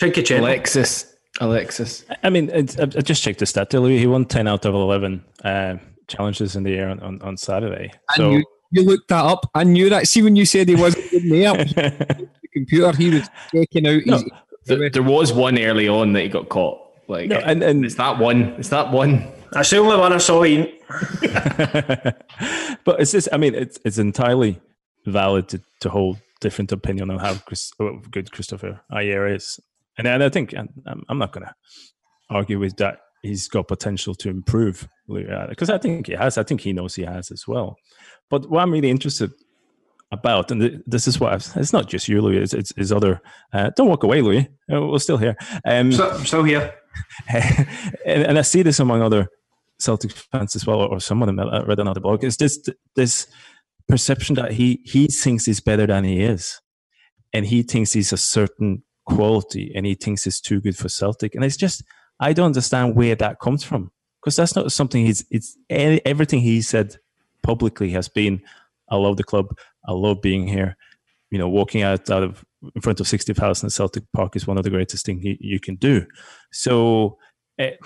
[0.00, 0.40] Trincucciento.
[0.40, 1.14] Alexis.
[1.40, 2.04] Alexis.
[2.24, 3.70] I mean, I just checked the stat.
[3.72, 5.76] He won 10 out of 11 uh,
[6.08, 7.92] challenges in the air on, on, on Saturday.
[8.14, 9.50] So, you, you looked that up.
[9.54, 10.08] I knew that.
[10.08, 14.18] See, when you said he wasn't good there, the computer, he was taking out no,
[14.18, 14.92] his.
[14.92, 16.80] There, was one early on that he got caught.
[17.06, 18.54] Like, no, and, and it's that one.
[18.58, 19.30] It's that one.
[19.52, 20.44] That's the only one I saw.
[20.44, 20.72] Ian.
[22.84, 23.28] but it's just.
[23.32, 24.60] I mean, it's it's entirely
[25.06, 29.60] valid to, to hold different opinion on how Chris, uh, good Kristoffer Ajer is,
[29.98, 31.54] and, and I think I'm, um, I'm not going to
[32.30, 33.00] argue with that.
[33.24, 36.38] He's got potential to improve because I think he has.
[36.38, 37.76] I think he knows he has as well.
[38.30, 39.32] But what I'm really interested
[40.12, 42.38] about, and this is what I've, it's not just you, Louis.
[42.38, 43.20] It's, it's, it's other.
[43.52, 44.48] Uh, don't walk away, Louis.
[44.72, 45.36] Uh, we're still here.
[45.64, 46.74] Um, so, so here,
[47.28, 47.66] and,
[48.04, 49.28] and I see this among other
[49.78, 51.40] Celtic fans as well, or some of them.
[51.40, 52.24] I read another blog.
[52.24, 52.58] Is this
[52.94, 53.26] this
[53.88, 56.60] perception that he he thinks he's better than he is,
[57.32, 61.34] and he thinks he's a certain quality, and he thinks he's too good for Celtic,
[61.34, 61.82] and it's just
[62.20, 63.90] I don't understand where that comes from
[64.20, 66.96] because that's not something he's it's everything he said
[67.42, 68.42] publicly has been
[68.88, 69.56] I love the club,
[69.86, 70.76] I love being here.
[71.30, 72.44] You know, walking out out of
[72.74, 75.76] in front of sixty thousand Celtic Park is one of the greatest things you, can
[75.76, 76.06] do.
[76.52, 77.18] So.
[77.58, 77.76] Eh,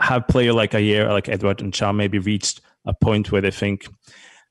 [0.00, 3.50] have player like a year like Edouard and Can maybe reached a point where they
[3.50, 3.86] think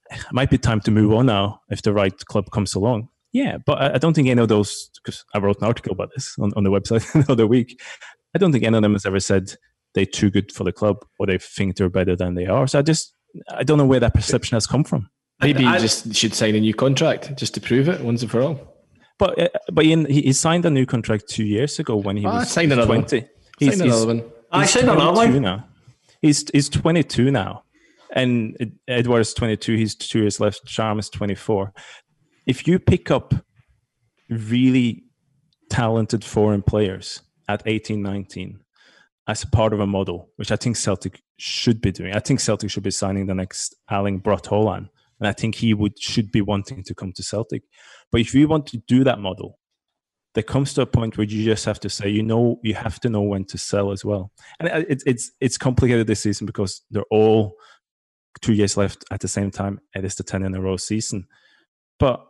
[0.09, 3.09] it might be time to move on now if the right club comes along.
[3.31, 6.35] Yeah, but I, don't think any of those, because I wrote an article about this
[6.39, 7.81] on, on the website the other week.
[8.35, 9.53] I don't think any of them has ever said
[9.93, 12.67] they're too good for the club or they think they're better than they are.
[12.67, 13.13] So I just,
[13.51, 15.09] I don't know where that perception has come from.
[15.41, 18.41] Maybe you just should sign a new contract just to prove it once and for
[18.41, 18.75] all.
[19.19, 22.25] But uh, but Ian, he, he, signed a new contract two years ago when he
[22.25, 23.19] oh, was signed another 20.
[23.19, 23.29] One.
[23.59, 24.23] He's, signed another one.
[24.51, 25.41] I signed another one.
[25.41, 25.67] Now.
[26.21, 27.63] He's, he's 22 now
[28.13, 29.75] and Edouard is 22.
[29.75, 30.65] He's two years left.
[30.65, 31.73] Ntcham is 24.
[32.45, 33.33] If you pick up
[34.29, 35.03] really
[35.69, 38.59] talented foreign players at 18, 19
[39.27, 42.69] as part of a model, which I think Celtic should be doing, I think Celtic
[42.69, 44.89] should be signing the next Erling Braut Haaland,
[45.19, 47.63] and I think he would should be wanting to come to Celtic.
[48.11, 49.59] But if you want to do that model,
[50.33, 52.99] there comes to a point where you just have to say, you know, you have
[53.01, 54.31] to know when to sell as well.
[54.59, 57.55] And it's it's it's complicated this season because they're all
[58.41, 59.79] two years left at the same time.
[59.95, 61.27] It is the 10 in a row season.
[61.99, 62.25] But,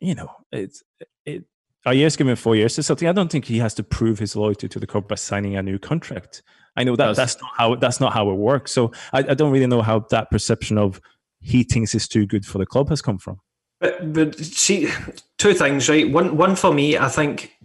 [0.00, 0.82] you know, it's,
[1.26, 1.44] it,
[1.86, 3.08] a year's given four years to something.
[3.08, 5.62] I don't think he has to prove his loyalty to the club by signing a
[5.62, 6.42] new contract.
[6.76, 8.72] I know that that's not how that's not how it works.
[8.72, 11.00] So I, I don't really know how that perception of
[11.40, 13.40] he thinks is too good for the club has come from.
[13.80, 14.90] But, but see,
[15.38, 16.10] two things, right?
[16.10, 17.56] One, one for me, I think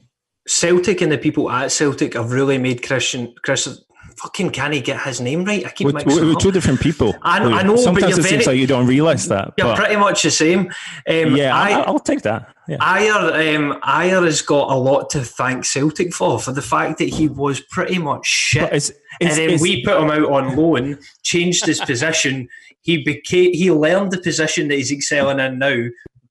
[0.48, 3.84] Celtic and the people at Celtic have really made Christian Chris
[4.18, 5.66] fucking can he get his name right?
[5.66, 7.14] I keep we're, we're, two different people.
[7.22, 9.54] I, I know, Sometimes but it very, seems like you don't realise that.
[9.58, 10.72] You're but, pretty much the same.
[11.08, 12.54] Um, yeah, I, will take that.
[12.68, 12.78] Yeah.
[12.78, 17.10] Ajer, um, Ajer has got a lot to thank Celtic for for the fact that
[17.10, 21.00] he was pretty much shit, it's, it's, and then we put him out on loan,
[21.24, 22.48] changed his position.
[22.82, 25.88] He became he learned the position that he's excelling in now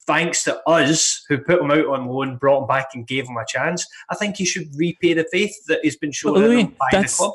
[0.06, 3.36] thanks to us who put him out on loan, brought him back and gave him
[3.36, 7.00] a chance, I think he should repay the faith that he's been shown well, by
[7.00, 7.32] the club.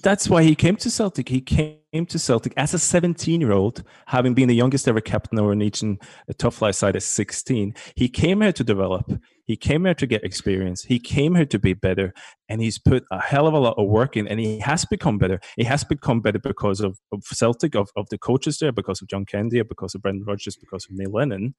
[0.00, 1.28] That's why he came to Celtic.
[1.28, 5.38] He came to Celtic as a 17 year old, having been the youngest ever captain
[5.38, 5.98] of a Norwegian
[6.38, 7.74] top flight side at 16.
[7.94, 9.20] He came here to develop.
[9.44, 10.84] He came here to get experience.
[10.84, 12.14] He came here to be better.
[12.48, 14.26] And he's put a hell of a lot of work in.
[14.26, 15.40] And he has become better.
[15.56, 19.08] He has become better because of, of Celtic, of, of the coaches there, because of
[19.08, 21.54] John Kennedy, because of Brendan Rodgers, because of Neil Lennon.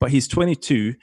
[0.00, 0.94] But he's 22.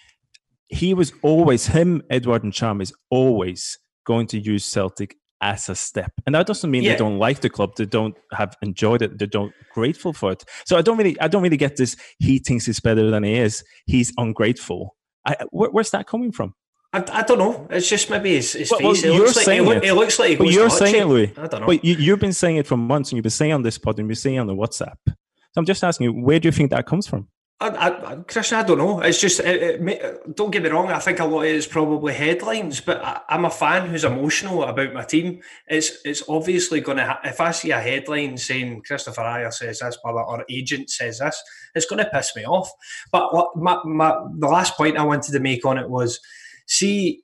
[0.68, 5.76] He was always, him, Edouard and Ntcham is always going to use Celtic as a
[5.76, 6.12] step.
[6.26, 6.94] And that doesn't mean yeah.
[6.94, 10.44] they don't like the club, they don't have enjoyed it, they don't grateful for it.
[10.66, 13.36] So I don't really I don't really get this he thinks he's better than he
[13.36, 13.64] is.
[13.86, 14.96] He's ungrateful.
[15.26, 16.54] I, where, where's that coming from?
[16.94, 17.68] I, I don't know.
[17.70, 19.04] It's just maybe his, his well, face.
[19.04, 20.38] Well, it, looks like, it, it, it looks like.
[20.38, 21.34] But you're saying it, Louis.
[21.38, 21.68] I don't know.
[21.68, 24.00] But you, have been saying it for months, and you've been saying on this pod,
[24.00, 24.96] and you've been saying on the WhatsApp.
[25.06, 25.14] So
[25.58, 27.28] I'm just asking you, where do you think that comes from?
[27.60, 29.00] I, I, Christian, I don't know.
[29.00, 30.92] It's just, it, it, don't get me wrong.
[30.92, 34.04] I think a lot of it is probably headlines, but I, am a fan who's
[34.04, 35.42] emotional about my team.
[35.68, 37.06] It's it's obviously going to.
[37.06, 41.42] Ha- if I see a headline saying Kristoffer Ajer says this, or agent says this,
[41.74, 42.70] it's going to piss me off.
[43.12, 46.20] But my, my the last point I wanted to make on it was,
[46.68, 47.24] see,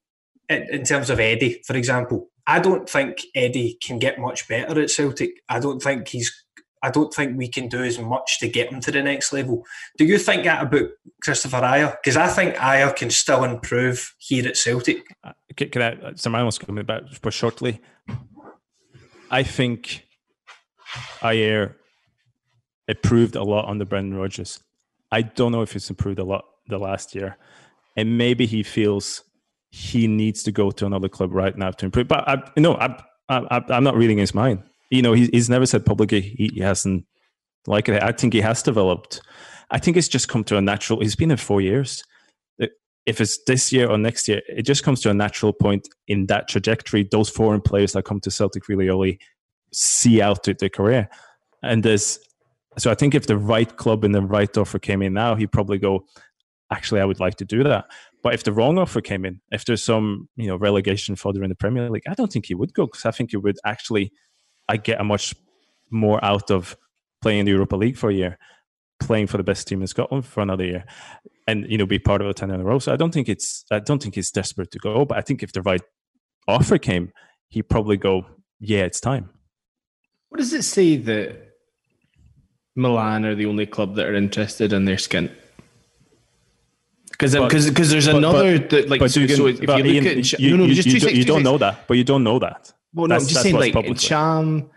[0.50, 4.82] in, in terms of Eddie, for example, I don't think Eddie can get much better
[4.82, 5.32] at Celtic.
[5.48, 6.44] I don't think he's
[6.84, 9.66] I don't think we can do as much to get him to the next level.
[9.98, 10.90] Do you think that about
[11.26, 11.96] Kristoffer Ajer?
[12.04, 15.06] Because I think Ajer can still improve here at Celtic.
[15.24, 17.80] Uh, can, can I, Sir Miles coming back but shortly.
[19.32, 20.06] I think
[21.22, 21.76] Ajer
[22.90, 24.60] improved a lot under Brendan Rodgers.
[25.10, 27.38] I don't know if he's improved a lot the last year.
[27.96, 29.24] And maybe he feels
[29.70, 32.10] he needs to go to another club right now to improve.
[32.10, 34.64] But I, no, I, I, I'm not reading his mind
[34.94, 37.06] you know, he, he's never said publicly he, he hasn't
[37.66, 38.02] like it.
[38.02, 39.22] I think he has developed.
[39.72, 41.00] I think it's just come to a natural.
[41.00, 42.04] He's been in four years.
[43.06, 46.28] If it's this year or next year, it just comes to a natural point in
[46.28, 47.06] that trajectory.
[47.12, 49.20] Those foreign players that come to Celtic really early
[49.74, 51.10] see out their career,
[51.62, 52.18] and there's
[52.78, 55.52] so I think if the right club and the right offer came in now, he'd
[55.52, 56.06] probably go.
[56.72, 57.86] Actually, I would like to do that.
[58.24, 61.50] But if the wrong offer came in, if there's some you know relegation further in
[61.50, 64.14] the Premier League, I don't think he would go because I think he would actually
[64.68, 65.36] I get a much
[65.90, 66.76] more out of
[67.22, 68.38] playing the Europa League for a year,
[69.00, 70.86] playing for the best team in Scotland for another year,
[71.48, 72.80] and you know be part of a ten in a row.
[72.80, 75.44] So I don't think it's I don't think he's desperate to go, but I think
[75.44, 75.82] if the right
[76.48, 77.12] offer came,
[77.50, 78.26] he'd probably go.
[78.60, 79.30] Yeah, it's time.
[80.30, 81.54] What does it say that
[82.76, 85.30] Milan are the only club that are interested in their skin?
[87.12, 90.08] Because because because there's another but, that like but so, so if you look Ian,
[90.08, 92.24] at you, no no you, just you, two you don't know that, but you don't
[92.24, 92.74] know that.
[92.94, 94.70] Well, no, I'm just saying, like Ntcham,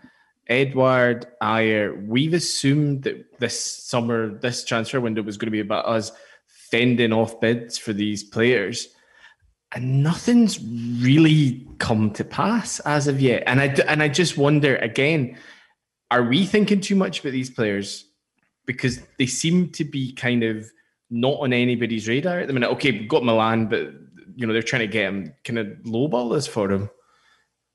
[0.47, 5.85] Edouard, Ajer, we've assumed that this summer, this transfer window was going to be about
[5.85, 6.11] us
[6.47, 8.87] fending off bids for these players.
[9.73, 10.59] And nothing's
[11.03, 13.43] really come to pass as of yet.
[13.45, 15.37] And I, and I just wonder again,
[16.09, 18.05] are we thinking too much about these players?
[18.65, 20.65] Because they seem to be kind of
[21.09, 22.69] not on anybody's radar at the minute.
[22.71, 23.93] Okay, we've got Milan, but
[24.35, 26.89] you know they're trying to get him kind of lowball this for him.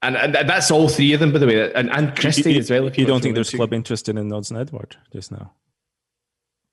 [0.03, 2.71] And, and that's all three of them, by the way, and, and Christie you, as
[2.71, 2.85] well.
[2.87, 5.53] You, you don't think there's club interested in Odsonne Edouard just now?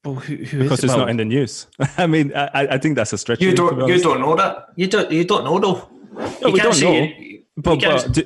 [0.04, 1.68] Well, who, who because it's not in the news.
[1.98, 3.42] I mean, I, I think that's a stretch.
[3.42, 4.70] You don't, you don't know that.
[4.76, 5.90] You don't, you don't know though.
[6.42, 6.94] No, you we don't know.
[6.94, 8.24] It, but, but do,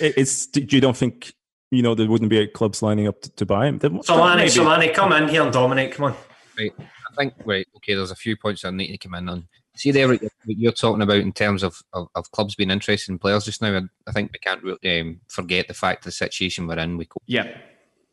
[0.00, 1.34] it's you don't think
[1.70, 3.80] you know there wouldn't be clubs lining up to, to buy him.
[3.80, 5.92] Solani, Solani, come in here, Dominic.
[5.92, 6.16] Come on.
[6.56, 7.66] Right, I think right.
[7.76, 10.72] Okay, there's a few points I need to come in on see there what you're
[10.72, 13.80] talking about in terms of, of, of, clubs being interested in players just now.
[14.06, 16.96] I think we can't um, forget the fact the situation we're in.
[16.96, 17.56] We yeah,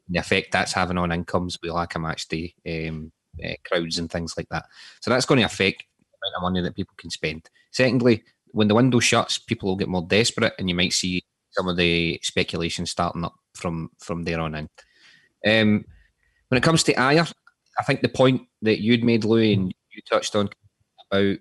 [0.09, 1.57] the effect that's having on incomes.
[1.61, 3.11] We lack a match day um,
[3.43, 4.65] uh, crowds and things like that.
[5.01, 7.49] So that's going to affect the amount of money that people can spend.
[7.71, 11.67] Secondly, when the window shuts, people will get more desperate, and you might see some
[11.67, 14.69] of the speculation starting up from from there on in.
[15.45, 15.85] Um,
[16.49, 17.31] when it comes to Ajer,
[17.79, 20.49] I think the point that you'd made, Louis, and you touched on
[21.11, 21.37] about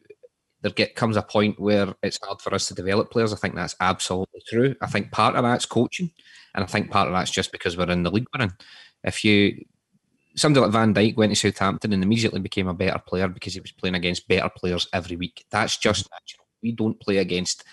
[0.63, 3.33] there get comes a point where it's hard for us to develop players.
[3.33, 4.75] I think that's absolutely true.
[4.81, 6.11] I think part of that's coaching,
[6.55, 8.53] and I think part of that's just because we're in the league we're in.
[9.05, 9.65] If you
[10.35, 13.61] somebody like Van Dijk went to Southampton and immediately became a better player because he
[13.61, 15.45] was playing against better players every week.
[15.51, 16.47] That's just natural.
[16.63, 17.65] We don't play against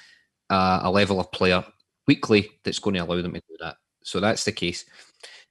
[0.49, 1.63] uh, a level of player
[2.07, 3.77] weekly that's going to allow them to do that.
[4.03, 4.85] So that's the case.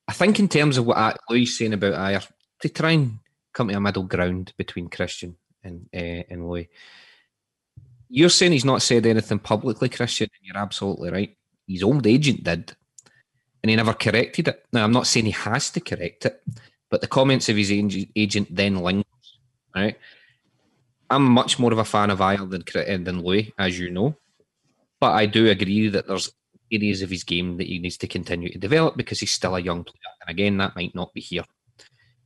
[0.07, 2.29] I think in terms of what Louis saying about Ajer,
[2.61, 3.21] to try and
[3.53, 6.69] come to a middle ground between Christian and uh, and Louis
[8.09, 11.37] you're saying he's not said anything publicly, Christian, and you're absolutely right.
[11.67, 12.75] His old agent did,
[13.63, 14.65] and he never corrected it.
[14.73, 16.43] Now, I'm not saying he has to correct it,
[16.91, 19.39] but the comments of his agent then lingers,
[19.75, 19.99] right?
[21.11, 24.15] I'm much more of a fan of Ajer than, than Louis, as you know,
[25.01, 26.33] but I do agree that there's
[26.71, 29.61] areas of his game that he needs to continue to develop because he's still a
[29.61, 30.15] young player.
[30.21, 31.45] And again, that might not be here.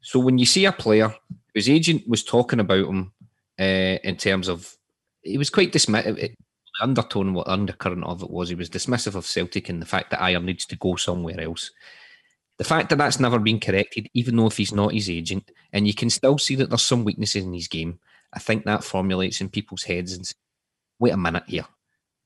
[0.00, 1.14] So when you see a player
[1.54, 3.12] whose agent was talking about him
[3.60, 4.76] uh, in terms of
[5.22, 6.34] he was quite dismissive.
[6.80, 10.20] Undertone, what undercurrent of it was, he was dismissive of Celtic and the fact that
[10.20, 11.70] Ajer needs to go somewhere else.
[12.58, 15.86] The fact that that's never been corrected, even though if he's not his agent, and
[15.86, 17.98] you can still see that there's some weaknesses in his game,
[18.32, 20.32] I think that formulates in people's heads and
[20.98, 21.66] wait a minute here.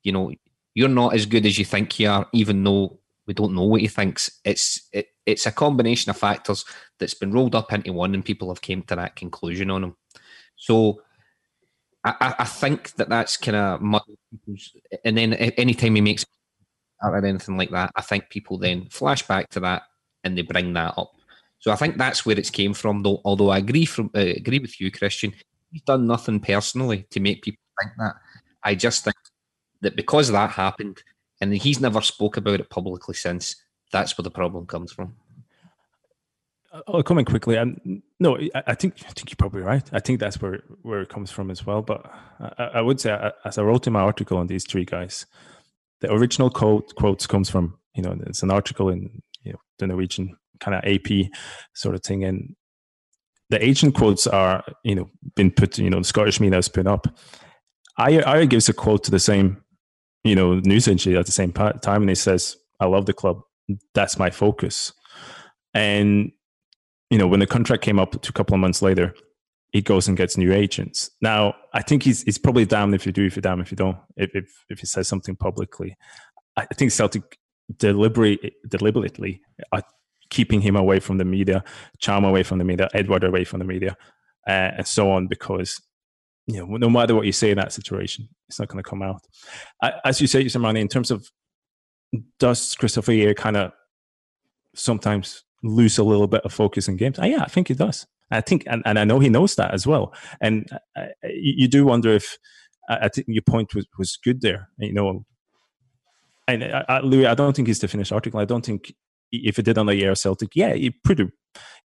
[0.05, 0.32] You know,
[0.74, 3.80] you're not as good as you think you are, even though we don't know what
[3.80, 4.30] he thinks.
[4.44, 6.64] It's it, it's a combination of factors
[7.01, 9.97] that's been rolled up into one, and people have came to that conclusion on him.
[10.57, 11.03] So
[12.07, 13.81] I, I think that that's kind of
[15.05, 16.25] and then anytime he makes
[17.03, 19.83] or anything like that, I think people then flash back to that
[20.25, 21.13] and they bring that up.
[21.59, 23.03] So I think that's where it's came from.
[23.03, 25.35] Though, although I agree from uh, agree with you, Christian,
[25.73, 28.15] he's done nothing personally to make people think that.
[28.63, 29.17] I just think
[29.81, 31.03] that because that happened,
[31.41, 33.57] and he's never spoke about it publicly since.
[33.93, 35.17] That's where the problem comes from.
[36.89, 37.57] I'll comment quickly.
[37.57, 39.89] Um, no, I, I, think I think you're probably right.
[39.93, 41.83] I think that's where where it comes from as well.
[41.83, 42.11] But
[42.41, 45.27] I, I would say, as I wrote in my article on these three guys,
[46.01, 49.87] the original quote quotes comes from you know it's an article in you know, the
[49.87, 51.31] Norwegian kind of AP
[51.75, 52.55] sort of thing, and
[53.51, 56.87] the agent quotes are you know been put you know the Scottish media has put
[56.87, 57.07] up.
[57.99, 59.62] I gives a quote to the same
[60.25, 63.41] you know news agency at the same time, and he says, "I love the club.
[63.95, 64.93] That's my focus."
[65.75, 66.33] And
[67.11, 69.15] you know when the contract came up a couple of months later,
[69.73, 71.11] he goes and gets new agents.
[71.21, 73.77] Now, I think he's he's probably damned if you do, if you're damned if you
[73.77, 73.99] don't.
[74.17, 75.97] If if, if he says something publicly,
[76.57, 77.39] I think Celtic
[77.77, 79.41] deliberately deliberately
[79.73, 79.83] are
[80.31, 81.63] keeping him away from the media,
[82.01, 83.97] Ntcham away from the media, Edouard away from the media,
[84.47, 85.81] uh, and so on, because
[86.47, 89.03] you know no matter what you say in that situation, it's not going to come
[89.03, 89.23] out.
[89.83, 91.29] I, as you say, Sermanni, in terms of
[92.39, 93.73] does Kristoffer Ajer kind of
[94.75, 97.19] sometimes lose a little bit of focus in games?
[97.19, 98.07] Uh, yeah, I think he does.
[98.31, 100.13] I think, and, and I know he knows that as well.
[100.41, 102.39] And uh, you, you, do wonder if
[102.89, 104.69] I think your point was, was good there.
[104.79, 105.25] You know,
[106.49, 108.41] and uh, uh, Louis, I don't think he's the finished article.
[108.41, 108.95] I don't think
[109.33, 111.29] if he did on the air Celtic, yeah, he pretty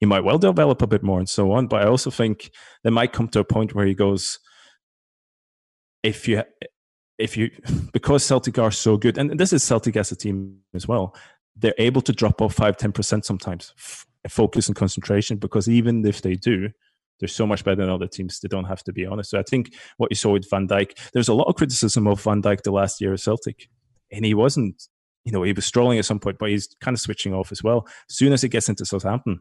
[0.00, 1.66] he might well develop a bit more and so on.
[1.66, 2.50] But I also think
[2.82, 4.38] there might come to a point where he goes,
[6.02, 6.42] if you
[7.18, 7.50] if you
[7.92, 11.14] because Celtic are so good, and this is Celtic as a team as well,
[11.56, 13.74] they're able to drop off five ten percent sometimes
[14.28, 16.68] focus and concentration because even if they do,
[17.18, 18.38] they're so much better than other teams.
[18.40, 19.30] They don't have to be honest.
[19.30, 22.22] So I think what you saw with Van Dijk, there's a lot of criticism of
[22.22, 23.68] Van Dijk the last year at Celtic,
[24.10, 24.88] and he wasn't.
[25.24, 27.62] You know, he was strolling at some point, but he's kind of switching off as
[27.62, 27.86] well.
[28.10, 29.40] As soon as he gets into Southampton,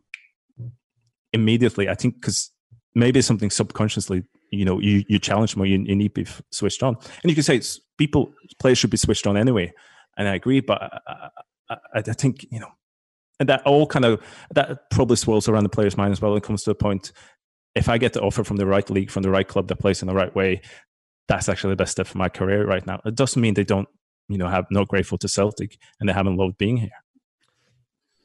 [1.33, 2.51] immediately, I think because
[2.93, 6.83] maybe something subconsciously, you know, you, you challenge more, you, you need to be switched
[6.83, 6.97] on.
[7.23, 9.73] And you can say it's people, players should be switched on anyway.
[10.17, 11.29] And I agree, but I,
[11.71, 12.71] I, I think, you know,
[13.39, 14.21] and that all kind of
[14.53, 16.31] that probably swirls around the player's mind as well.
[16.31, 17.11] When it comes to the point
[17.75, 20.01] if I get the offer from the right league, from the right club that plays
[20.01, 20.61] in the right way,
[21.27, 22.99] that's actually the best step for my career right now.
[23.05, 23.87] It doesn't mean they don't,
[24.27, 26.89] you know, have not grateful to Celtic and they haven't loved being here.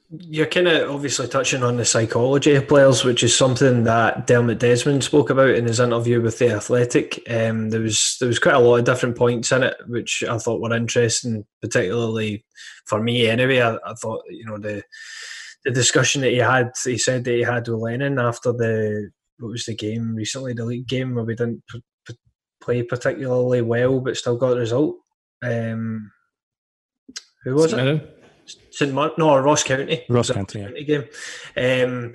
[0.09, 4.61] You're kind of obviously touching on the psychology of players, which is something that Dermot
[4.61, 7.21] Desmond spoke about in his interview with the Athletic.
[7.29, 10.39] Um, there was there was quite a lot of different points in it, which I
[10.39, 12.45] thought were interesting, particularly
[12.85, 13.27] for me.
[13.27, 14.85] Anyway, I, I thought you know the
[15.65, 16.71] the discussion that he had.
[16.85, 20.65] He said that he had with Lennon after the what was the game recently, the
[20.65, 22.15] league game where we didn't p- p-
[22.63, 24.97] play particularly well, but still got a result.
[25.43, 26.13] Um,
[27.43, 28.16] who was it?
[28.71, 28.93] St.
[28.93, 30.05] Mark, no, Ross County.
[30.09, 30.83] Ross County, yeah.
[30.83, 31.05] game.
[31.57, 32.15] Um,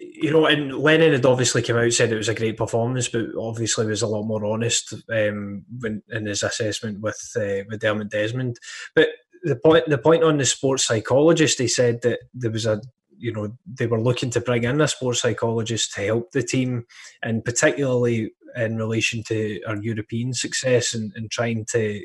[0.00, 3.26] you know, and Lennon had obviously come out said it was a great performance, but
[3.38, 8.10] obviously was a lot more honest um, when, in his assessment with uh, with Dermot
[8.10, 8.58] Desmond.
[8.94, 9.08] But
[9.44, 12.80] the point the point on the sports psychologist, he said that there was a
[13.16, 16.84] you know they were looking to bring in a sports psychologist to help the team,
[17.22, 22.02] and particularly in relation to our European success and, and trying to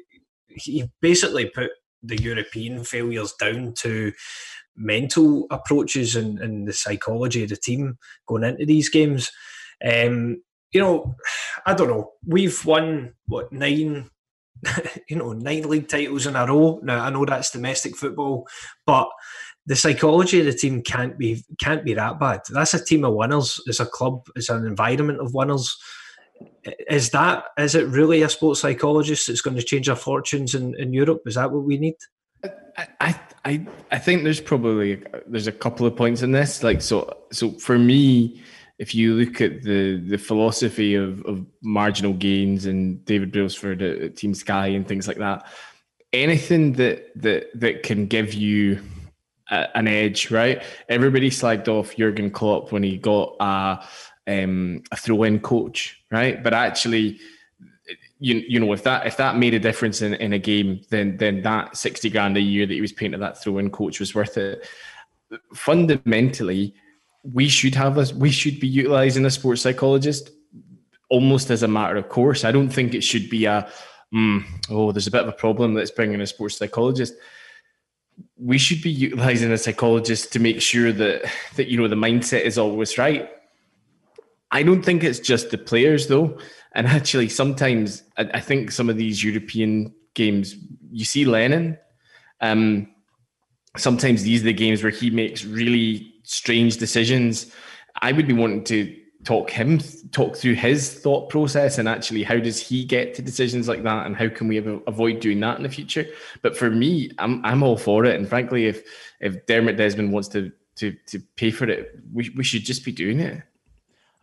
[0.50, 1.72] he basically put
[2.08, 4.12] the European failures down to
[4.76, 7.98] mental approaches and, and the psychology of the team
[8.28, 9.32] going into these games.
[9.84, 10.42] Um,
[10.72, 11.16] you know,
[11.66, 12.12] I don't know.
[12.26, 14.10] We've won what nine,
[15.10, 16.80] you know, nine league titles in a row.
[16.84, 18.48] Now I know that's domestic football,
[18.86, 19.10] but
[19.66, 22.42] the psychology of the team can't be can't be that bad.
[22.50, 23.62] That's a team of winners.
[23.66, 24.28] It's a club.
[24.36, 25.76] It's an environment of winners
[26.90, 30.76] is that is it really a sports psychologist that's going to change our fortunes in,
[30.80, 31.22] in Europe?
[31.26, 31.96] Is that what we need?
[33.00, 36.64] I, I I think there's probably there's a couple of points in this.
[36.64, 38.44] Like so so for me,
[38.78, 44.00] if you look at the the philosophy of, of marginal gains and David Brailsford at,
[44.00, 45.48] at Team Sky and things like that,
[46.14, 48.82] anything that that that can give you
[49.50, 50.62] an edge, right?
[50.90, 53.86] Everybody slagged off Jurgen Klopp when he got a
[54.28, 56.44] um, a throw-in coach, right?
[56.44, 57.20] But actually,
[58.20, 61.18] you you know if that if that made a difference in, in a game, then
[61.18, 64.14] then that sixty grand a year that he was paying to that throw-in coach was
[64.14, 64.68] worth it.
[65.54, 66.74] Fundamentally,
[67.24, 70.32] we should have a we should be utilizing a sports psychologist
[71.10, 72.44] almost as a matter of course.
[72.44, 73.70] I don't think it should be a
[74.14, 77.14] mm, oh, there's a bit of a problem that's bringing a sports psychologist.
[78.36, 82.42] We should be utilizing a psychologist to make sure that that you know the mindset
[82.42, 83.30] is always right.
[84.52, 86.38] I don't think it's just the players though,
[86.74, 90.56] and actually sometimes I, I think some of these European games
[90.92, 91.78] you see Lennon.
[92.42, 92.88] Um,
[93.76, 97.52] sometimes these are the games where he makes really strange decisions.
[98.02, 99.80] I would be wanting to talk him
[100.12, 104.06] talk through his thought process and actually how does he get to decisions like that
[104.06, 106.06] and how can we avoid doing that in the future
[106.42, 108.84] but for me i'm i'm all for it and frankly if
[109.20, 112.92] if dermot desmond wants to to to pay for it we, we should just be
[112.92, 113.42] doing it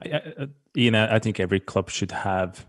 [0.03, 2.67] I, uh, you know i think every club should have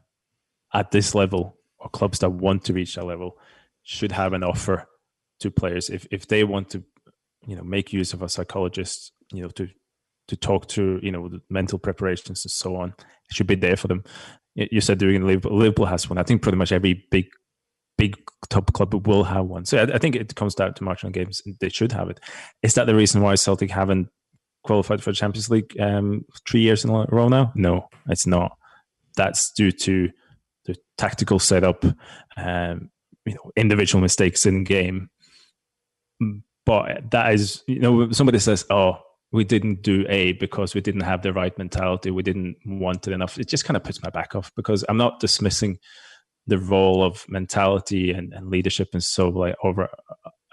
[0.74, 3.38] at this level or clubs that want to reach that level
[3.84, 4.88] should have an offer
[5.40, 5.90] to players.
[5.90, 6.84] If if they want to
[7.48, 9.70] you know make use of a psychologist you know to
[10.28, 13.88] to talk to you know mental preparations and so on it should be there for
[13.88, 14.04] them.
[14.56, 16.18] You said doing liverpool liverpool has one.
[16.18, 17.28] I think pretty much every big
[17.98, 18.18] big
[18.50, 19.66] top club will have one.
[19.66, 22.20] So i, I think it comes down to marginal games they should have it.
[22.64, 24.10] Is that the reason why celtic haven't
[24.66, 28.58] qualified for the champions league um, three years in a row now no it's not
[29.16, 30.10] that's due to
[30.66, 31.86] the tactical setup
[32.38, 32.90] um,
[33.26, 35.10] you know individual mistakes in game
[36.66, 38.98] but that is you know somebody says oh
[39.32, 42.10] we didn't do A because we didn't have the right mentality.
[42.10, 43.38] We didn't want it enough.
[43.38, 45.78] It just kind of puts my back off because I'm not dismissing
[46.48, 49.90] the role of mentality and, and leadership and so like over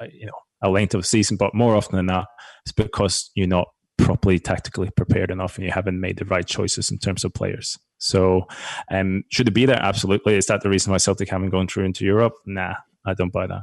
[0.01, 0.33] uh, you know
[0.63, 2.27] a length of a season, but more often than not,
[2.65, 3.69] it's because you're not
[4.03, 7.79] properly tactically prepared enough and you haven't made the right choices in terms of players.
[7.99, 8.47] So,
[8.91, 9.81] um, should it be there?
[9.81, 10.37] Absolutely.
[10.37, 12.35] Is that the reason why Celtic haven't gone through into Europe?
[12.47, 12.75] Nah,
[13.07, 13.63] I don't buy that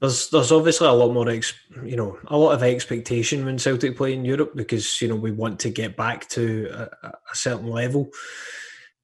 [0.00, 1.54] there's there's obviously a lot more ex,
[1.84, 5.30] you know a lot of expectation when Celtic play in Europe because you know we
[5.30, 8.08] want to get back to a, a certain level.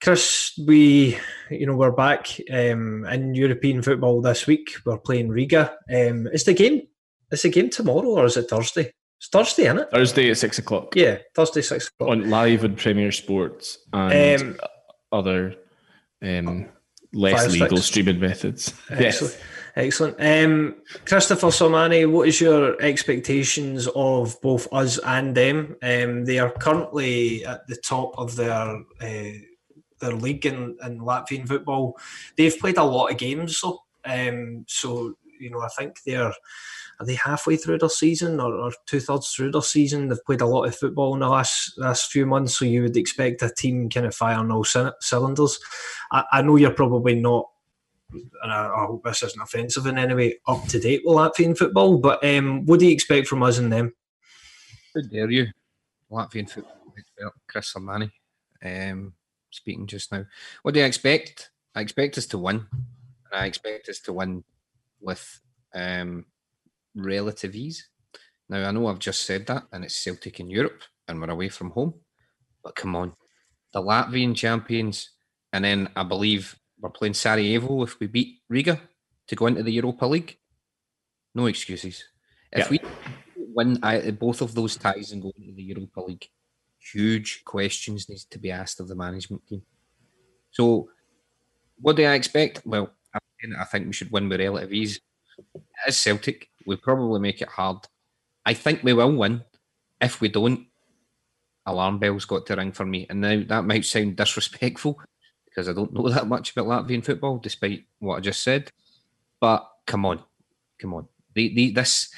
[0.02, 1.18] Chris, we
[1.50, 4.74] you know we're back um, in European football this week.
[4.84, 5.76] We're playing Riga.
[5.90, 6.82] Um, is the game
[7.30, 8.92] is the game tomorrow or is it Thursday?
[9.18, 9.90] It's Thursday, isn't it?
[9.90, 10.94] Thursday at six o'clock.
[10.94, 14.56] Yeah, Thursday six o'clock on live on Premier Sports and um,
[15.12, 15.54] other
[16.22, 16.68] um,
[17.12, 18.74] less legal streaming methods.
[18.90, 19.34] Excellent.
[19.34, 19.42] Yes.
[19.76, 20.16] Excellent.
[20.18, 25.76] Um, Christopher Sermanni, what is your expectations of both us and them?
[25.82, 29.38] Um, they are currently at the top of their uh,
[30.00, 31.98] their league in, in Latvian football.
[32.36, 36.32] They've played a lot of games, so um, so you know I think they're
[36.98, 40.08] are they halfway through their season or, or two thirds through their season?
[40.08, 42.96] They've played a lot of football in the last last few months, so you would
[42.96, 45.58] expect a team kind of fire on all cylinders.
[46.10, 47.48] I, I know you're probably not
[48.10, 51.58] and I, I, hope this isn't offensive in any way, up to date with Latvian
[51.58, 51.98] football.
[51.98, 53.92] But um, what do you expect from us and them?
[54.94, 55.48] How dare you?
[56.10, 56.76] Latvian football
[57.48, 58.10] Chris Sermanni,
[58.64, 59.12] um,
[59.50, 60.24] speaking just now.
[60.62, 61.50] What do you expect?
[61.74, 62.66] I expect us to win.
[63.32, 64.44] I expect us to win
[65.00, 65.40] with
[65.74, 66.26] um,
[66.96, 67.88] relative ease.
[68.48, 71.48] Now, I know I've just said that, and it's Celtic in Europe, and we're away
[71.48, 71.94] from home.
[72.62, 73.12] But come on,
[73.72, 75.10] the Latvian champions,
[75.52, 78.80] and then I believe we're playing Sarajevo if we beat Riga
[79.28, 80.36] to go into the Europa League.
[81.34, 82.04] No excuses.
[82.52, 82.80] If we
[83.36, 83.78] win
[84.18, 86.26] both of those ties and go into the Europa League,
[86.78, 89.62] huge questions need to be asked of the management team.
[90.50, 90.88] So,
[91.80, 92.62] what do I expect?
[92.64, 95.00] Well, I think we should win with relative ease.
[95.86, 97.78] As Celtic, we probably make it hard.
[98.44, 99.44] I think we will win.
[100.00, 100.66] If we don't,
[101.64, 103.06] alarm bells got to ring for me.
[103.08, 105.00] And now that might sound disrespectful,
[105.44, 108.70] because I don't know that much about Latvian football, despite what I just said.
[109.40, 110.22] But come on,
[110.78, 111.08] come on.
[111.34, 112.10] The, the, this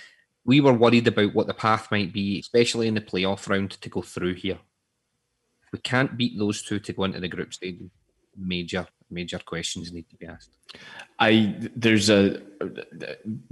[0.45, 3.89] we were worried about what the path might be, especially in the playoff round to
[3.91, 4.59] go through here.
[5.73, 7.79] We can't beat those two to go into the group stage.
[8.35, 10.57] Major, major questions need to be asked.
[11.19, 12.41] I there's a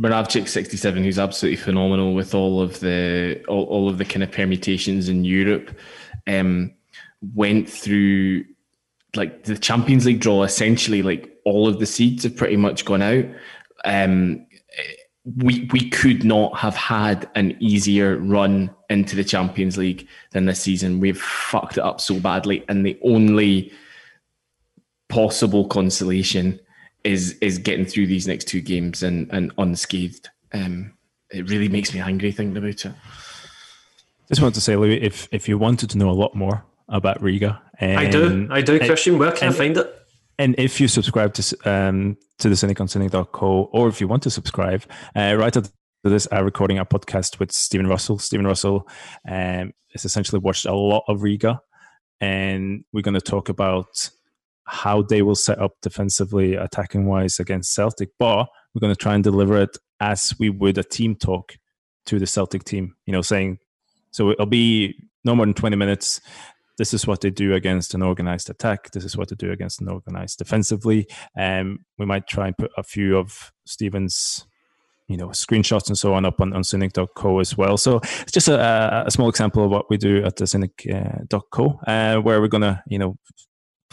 [0.01, 4.23] Moravchik sixty seven who's absolutely phenomenal with all of the all, all of the kind
[4.23, 5.77] of permutations in Europe.
[6.27, 6.75] Um,
[7.35, 8.45] went through
[9.15, 13.03] like the Champions League draw, essentially, like all of the seeds have pretty much gone
[13.03, 13.25] out.
[13.85, 14.47] Um,
[15.43, 20.61] we we could not have had an easier run into the Champions League than this
[20.61, 21.01] season.
[21.01, 23.73] We've fucked it up so badly, and the only
[25.09, 26.61] possible consolation
[27.05, 30.29] is is getting through these next two games and and unscathed.
[30.53, 30.95] Um,
[31.31, 32.93] it really makes me angry thinking about it.
[34.29, 37.23] Just want to say, Louis, if if you wanted to know a lot more about
[37.23, 37.61] Riga.
[37.79, 39.19] And, I do, I do, Christian.
[39.19, 39.93] Where can and, I find it?
[40.39, 44.23] And if you subscribe to um, to the cynic on cynic.co, or if you want
[44.25, 44.85] to subscribe,
[45.15, 45.71] uh, right after
[46.05, 48.19] this, I'm recording a podcast with Stephen Russell.
[48.19, 48.89] Stephen Russell
[49.29, 51.61] um, has essentially watched a lot of Riga,
[52.21, 54.11] and we're going to talk about
[54.67, 59.15] how they will set up defensively, attacking wise against Celtic, but we're going to try
[59.15, 61.57] and deliver it as we would a team talk
[62.07, 62.95] to the Celtic team.
[63.07, 63.59] You know, saying
[64.11, 64.95] so it'll be
[65.25, 66.21] no more than twenty minutes.
[66.79, 68.91] This is what they do against an organized attack.
[68.91, 71.07] This is what they do against an organized defensively.
[71.35, 74.47] And um, we might try and put a few of Stephen's
[75.09, 78.49] you know screenshots and so on up on, on cynic.co as well so it's just
[78.49, 82.83] a, a small example of what we do at the cynic.co uh, where we're gonna
[82.89, 83.17] you know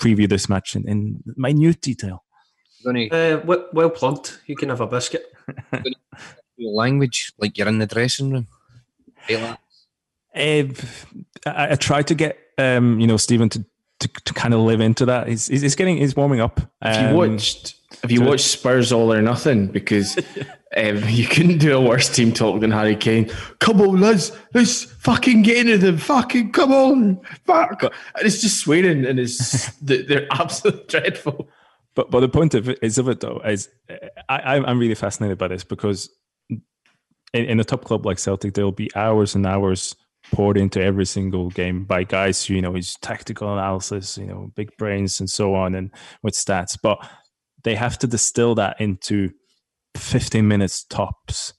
[0.03, 2.23] preview this match in, in minute detail.
[3.11, 4.39] Uh, well, well plugged.
[4.45, 5.25] You can have a biscuit.
[6.59, 8.47] Language like you're in the dressing room.
[10.35, 10.67] Uh,
[11.45, 13.65] I, I try to get um, you know Stephen to,
[13.99, 15.27] to, to kind of live into that.
[15.27, 16.59] He's, he's getting he's warming up.
[16.81, 19.67] Um, have you watched Have you watched Spurs All or Nothing?
[19.67, 20.17] Because
[20.77, 23.29] um, you couldn't do a worse team talk than Harry Kane.
[23.59, 25.97] Come on, let's let's fucking get into them.
[25.97, 27.83] Fucking come on, fuck.
[27.83, 31.47] And it's just swearing, and it's they're absolutely dreadful.
[31.95, 33.69] But but the point of it is of it though is
[34.27, 36.09] I I'm really fascinated by this because
[36.49, 39.95] in, in a top club like Celtic there'll be hours and hours
[40.31, 44.51] poured into every single game by guys who you know is tactical analysis, you know,
[44.55, 45.91] big brains and so on, and
[46.21, 46.77] with stats.
[46.81, 46.97] But
[47.63, 49.31] they have to distill that into
[49.95, 51.53] 15 minutes tops.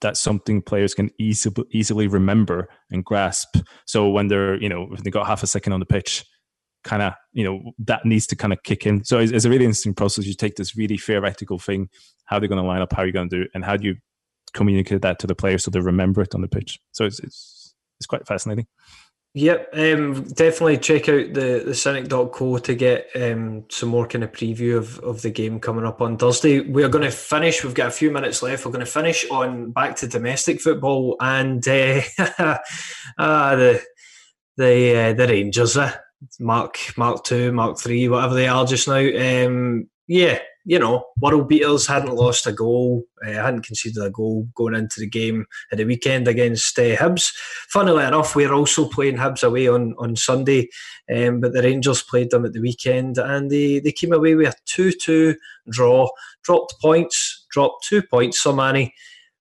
[0.00, 3.56] That's something players can easily easily remember and grasp.
[3.86, 6.24] So when they're you know if they got half a second on the pitch,
[6.84, 9.04] kind of you know that needs to kind of kick in.
[9.04, 10.26] So it's, it's a really interesting process.
[10.26, 11.88] You take this really theoretical thing,
[12.24, 13.86] how they're going to line up, how you're going to do it, and how do
[13.86, 13.96] you
[14.54, 16.78] communicate that to the players so they remember it on the pitch.
[16.92, 18.66] So it's, it's it's quite fascinating.
[19.34, 24.32] Yep, um, definitely check out the, the cynic.co to get um, some more kind of
[24.32, 26.60] preview of, of the game coming up on Thursday.
[26.60, 28.66] We're going to finish, we've got a few minutes left.
[28.66, 32.58] We're going to finish on back to domestic football and uh, uh,
[33.56, 33.82] the
[34.56, 35.92] the uh, the Rangers, uh,
[36.40, 38.96] Mark Mark 2, Mark 3, whatever they are just now.
[39.46, 40.40] Um, yeah,
[40.70, 45.00] you know, world beaters hadn't lost a goal, uh, hadn't conceded a goal going into
[45.00, 47.32] the game at the weekend against uh, Hibs.
[47.70, 50.68] Funnily enough, we're also playing Hibs away on, on Sunday,
[51.12, 54.46] um, but the Rangers played them at the weekend and they, they came away with
[54.46, 55.34] a 2 2
[55.70, 56.08] draw,
[56.44, 58.94] dropped points, dropped two points, so many.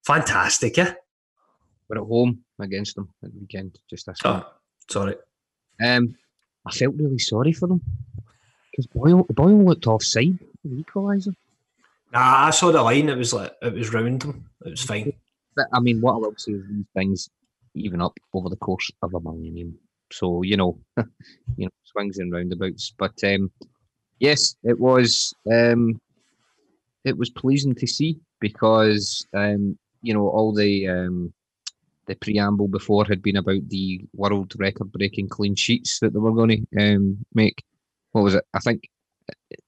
[0.07, 0.95] Fantastic, yeah?
[1.87, 4.47] We're at home against them at the weekend, just this oh,
[4.89, 5.15] Sorry.
[5.79, 6.15] Um,
[6.65, 7.81] I felt really sorry for them
[8.71, 11.35] because Boyle, Boyle looked offside the equaliser?
[12.11, 13.09] Nah, I saw the line.
[13.09, 14.49] It was like it was round them.
[14.65, 15.13] It was fine.
[15.55, 17.29] But, I mean, what I will say is these things
[17.75, 19.77] even up over the course of a millennium.
[20.11, 22.93] So you know, you know, swings and roundabouts.
[22.97, 23.51] But um,
[24.19, 25.33] yes, it was.
[25.51, 26.01] Um,
[27.05, 31.33] it was pleasing to see because um, you know all the um,
[32.07, 36.33] the preamble before had been about the world record breaking clean sheets that they were
[36.33, 37.63] going to um, make.
[38.11, 38.43] What was it?
[38.53, 38.89] I think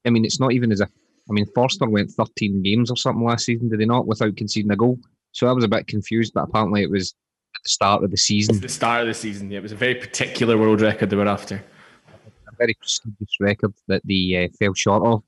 [0.06, 0.88] I mean, it's not even as if
[1.28, 4.70] I mean Forster went 13 games or something last season, did they not, without conceding
[4.70, 4.98] a goal?
[5.32, 7.14] So I was a bit confused, but apparently it was
[7.54, 8.60] at the start of the season.
[8.60, 9.58] the start of the season, yeah.
[9.58, 11.56] It was a very particular world record they were after.
[11.56, 15.22] A very prestigious record that they uh, fell short of.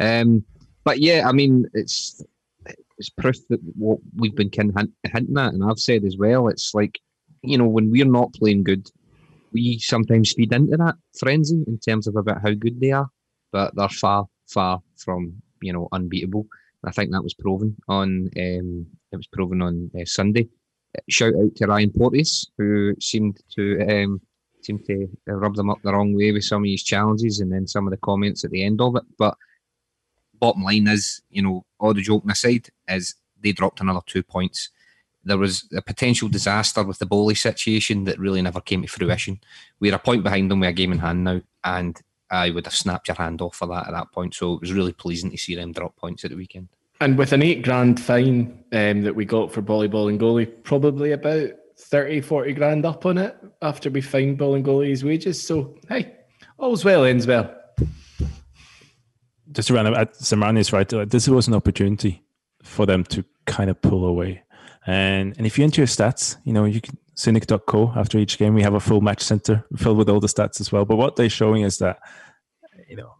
[0.00, 0.44] Um,
[0.84, 2.22] but yeah, I mean, it's
[2.96, 6.48] it's proof that what we've been kind of hinting at, and I've said as well,
[6.48, 7.00] it's like,
[7.42, 8.88] you know, when we're not playing good,
[9.52, 13.10] we sometimes feed into that frenzy in terms of about how good they are
[13.52, 16.46] but they're far, far from you know unbeatable.
[16.84, 20.48] I think that was proven on um, it was proven on uh, Sunday.
[21.08, 24.20] Shout out to Ryan Porteous, who seemed to um,
[24.62, 27.66] seemed to rub them up the wrong way with some of his challenges and then
[27.66, 29.04] some of the comments at the end of it.
[29.18, 29.36] But
[30.38, 34.70] bottom line is, you know, all the joking aside, is they dropped another two points.
[35.24, 39.40] There was a potential disaster with the Bowley situation that really never came to fruition.
[39.78, 42.00] We're a point behind them with a game in hand now, and
[42.30, 44.34] I would have snapped your hand off for that at that point.
[44.34, 46.68] So it was really pleasing to see them drop points at the weekend.
[47.00, 52.20] And with an eight grand fine um, that we got for Bolingoli, probably about 30,
[52.20, 55.42] 40 grand up on it after we fined Bolingoli his wages.
[55.42, 56.14] So, hey,
[56.58, 57.54] all's well ends well.
[59.52, 60.88] Just around at Sermanni is right.
[60.88, 62.22] This was an opportunity
[62.62, 64.42] for them to kind of pull away.
[64.86, 68.54] And and if you enter your stats, you know, you can cynic.co after each game.
[68.54, 70.84] We have a full match center filled with all the stats as well.
[70.84, 71.98] But what they're showing is that,
[72.88, 73.12] you know,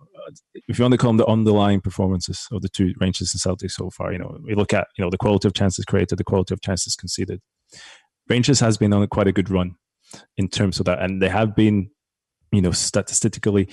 [0.69, 3.73] if you want to call them the underlying performances of the two Rangers and Celtics
[3.73, 6.25] so far, you know, we look at, you know, the quality of chances created, the
[6.25, 7.41] quality of chances conceded.
[8.29, 9.77] Rangers has been on quite a good run
[10.37, 11.03] in terms of that.
[11.03, 11.91] And they have been,
[12.53, 13.69] you know, statistically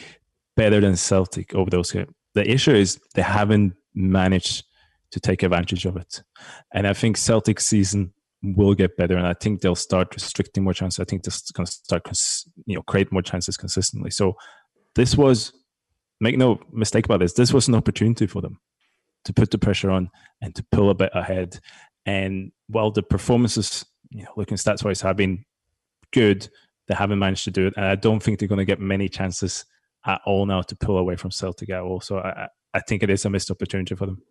[0.55, 2.11] better than Celtic over those games.
[2.33, 4.63] The issue is they haven't managed
[5.11, 6.23] to take advantage of it.
[6.73, 10.73] And I think Celtic season will get better, and I think they'll start restricting more
[10.73, 10.99] chances.
[10.99, 12.07] I think they're going to start,
[12.65, 14.11] you know, create more chances consistently.
[14.11, 14.35] So
[14.95, 15.53] this was
[16.19, 17.33] make no mistake about this.
[17.33, 18.59] This was an opportunity for them
[19.25, 20.09] to put the pressure on
[20.41, 21.59] and to pull a bit ahead.
[22.05, 25.43] And while the performances, you know, looking stats wise, have been
[26.13, 26.47] good,
[26.87, 27.73] they haven't managed to do it.
[27.75, 29.65] And I don't think they're going to get many chances
[30.05, 31.99] at all now to pull away from Celtic at all.
[31.99, 34.21] So I, I think it is a missed opportunity for them.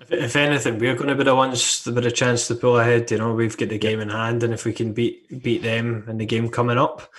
[0.00, 3.10] If, if anything, we're going to be the ones with a chance to pull ahead.
[3.10, 6.04] You know, we've got the game in hand, and if we can beat beat them
[6.08, 7.10] in the game coming up,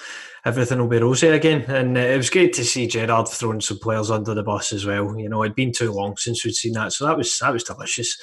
[0.45, 1.63] everything will be rosy again.
[1.67, 4.85] And uh, it was great to see Gerrard throwing some players under the bus as
[4.85, 5.17] well.
[5.17, 7.63] You know, it'd been too long since we'd seen that, so that was that was
[7.63, 8.15] delicious.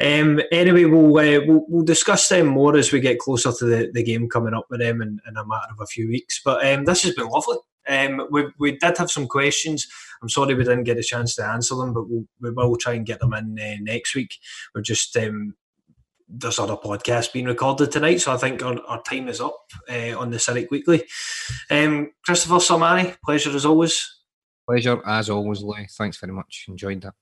[0.00, 3.90] Um, anyway, we'll, uh, we'll, we'll discuss them more as we get closer to the,
[3.92, 6.40] the game coming up with them in, in a matter of a few weeks.
[6.42, 7.58] But um, this has been lovely.
[7.86, 9.86] Um, we, we did have some questions.
[10.22, 12.94] I'm sorry we didn't get a chance to answer them, but we'll, we will try
[12.94, 14.36] and get them in uh, next week.
[14.74, 15.54] We're just um,
[16.28, 19.58] there's other podcasts being recorded tonight, so I think our, our time is up
[19.90, 21.04] uh, on the Cynic Weekly.
[21.70, 24.06] Um, Christopher Sermanni, pleasure as always.
[24.68, 25.88] Pleasure as always, Lee.
[25.96, 26.66] Thanks very much.
[26.68, 27.14] Enjoyed that.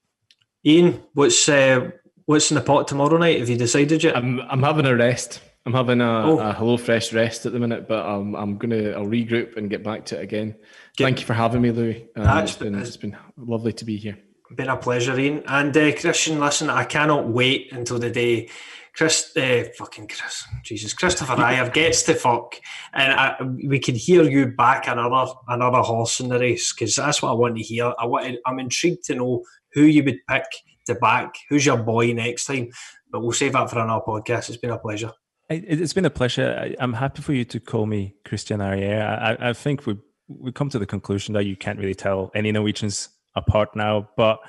[0.64, 1.90] Ian, what's uh,
[2.24, 3.38] what's in the pot tomorrow night?
[3.38, 4.16] Have you decided yet?
[4.16, 5.40] I'm I'm having a rest.
[5.66, 6.38] I'm having a, oh.
[6.38, 10.04] a HelloFresh rest at the minute, but I'm I'm gonna I'll regroup and get back
[10.06, 10.54] to it again.
[10.96, 12.08] Get, Thank you for having me, Louis.
[12.14, 14.16] Um, it's been it's been lovely to be here.
[14.54, 15.42] Been a pleasure, Ian.
[15.48, 18.48] And uh, Christian, listen, I cannot wait until the day
[18.96, 22.54] Chris, uh, fucking Chris, Jesus, Kristoffer Ajer gets to fuck,
[22.94, 23.36] and I,
[23.66, 27.34] we can hear you back another another horse in the race because that's what I
[27.34, 27.92] want to hear.
[27.98, 29.44] I want, I'm intrigued to know
[29.74, 30.44] who you would pick
[30.86, 31.34] to back.
[31.50, 32.70] Who's your boy next time?
[33.10, 34.48] But we'll save that for another podcast.
[34.48, 35.12] It's been a pleasure.
[35.48, 36.74] It's been a pleasure.
[36.78, 39.00] I, am happy for you to call me Christian Ajer.
[39.00, 39.96] I, I think we
[40.28, 44.40] we come to the conclusion that you can't really tell any Norwegians apart now, but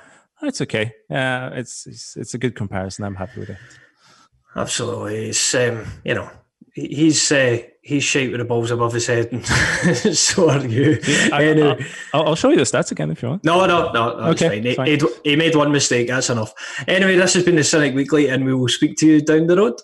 [0.42, 0.92] it's okay.
[1.08, 3.04] Yeah, it's, it's it's a good comparison.
[3.04, 3.58] I'm happy with it.
[4.56, 6.28] Absolutely, it's um, you know
[6.74, 9.46] he's uh, he's shaped with the balls above his head, and
[10.16, 10.98] so are you.
[11.32, 11.86] I, anyway.
[12.12, 13.44] I'll, I'll, show you the stats again if you want.
[13.44, 14.88] No, no, no, okay, fine.
[14.88, 16.08] He, he made one mistake.
[16.08, 16.52] That's enough.
[16.88, 19.56] Anyway, this has been the Cynic Weekly, and we will speak to you down the
[19.56, 19.80] road.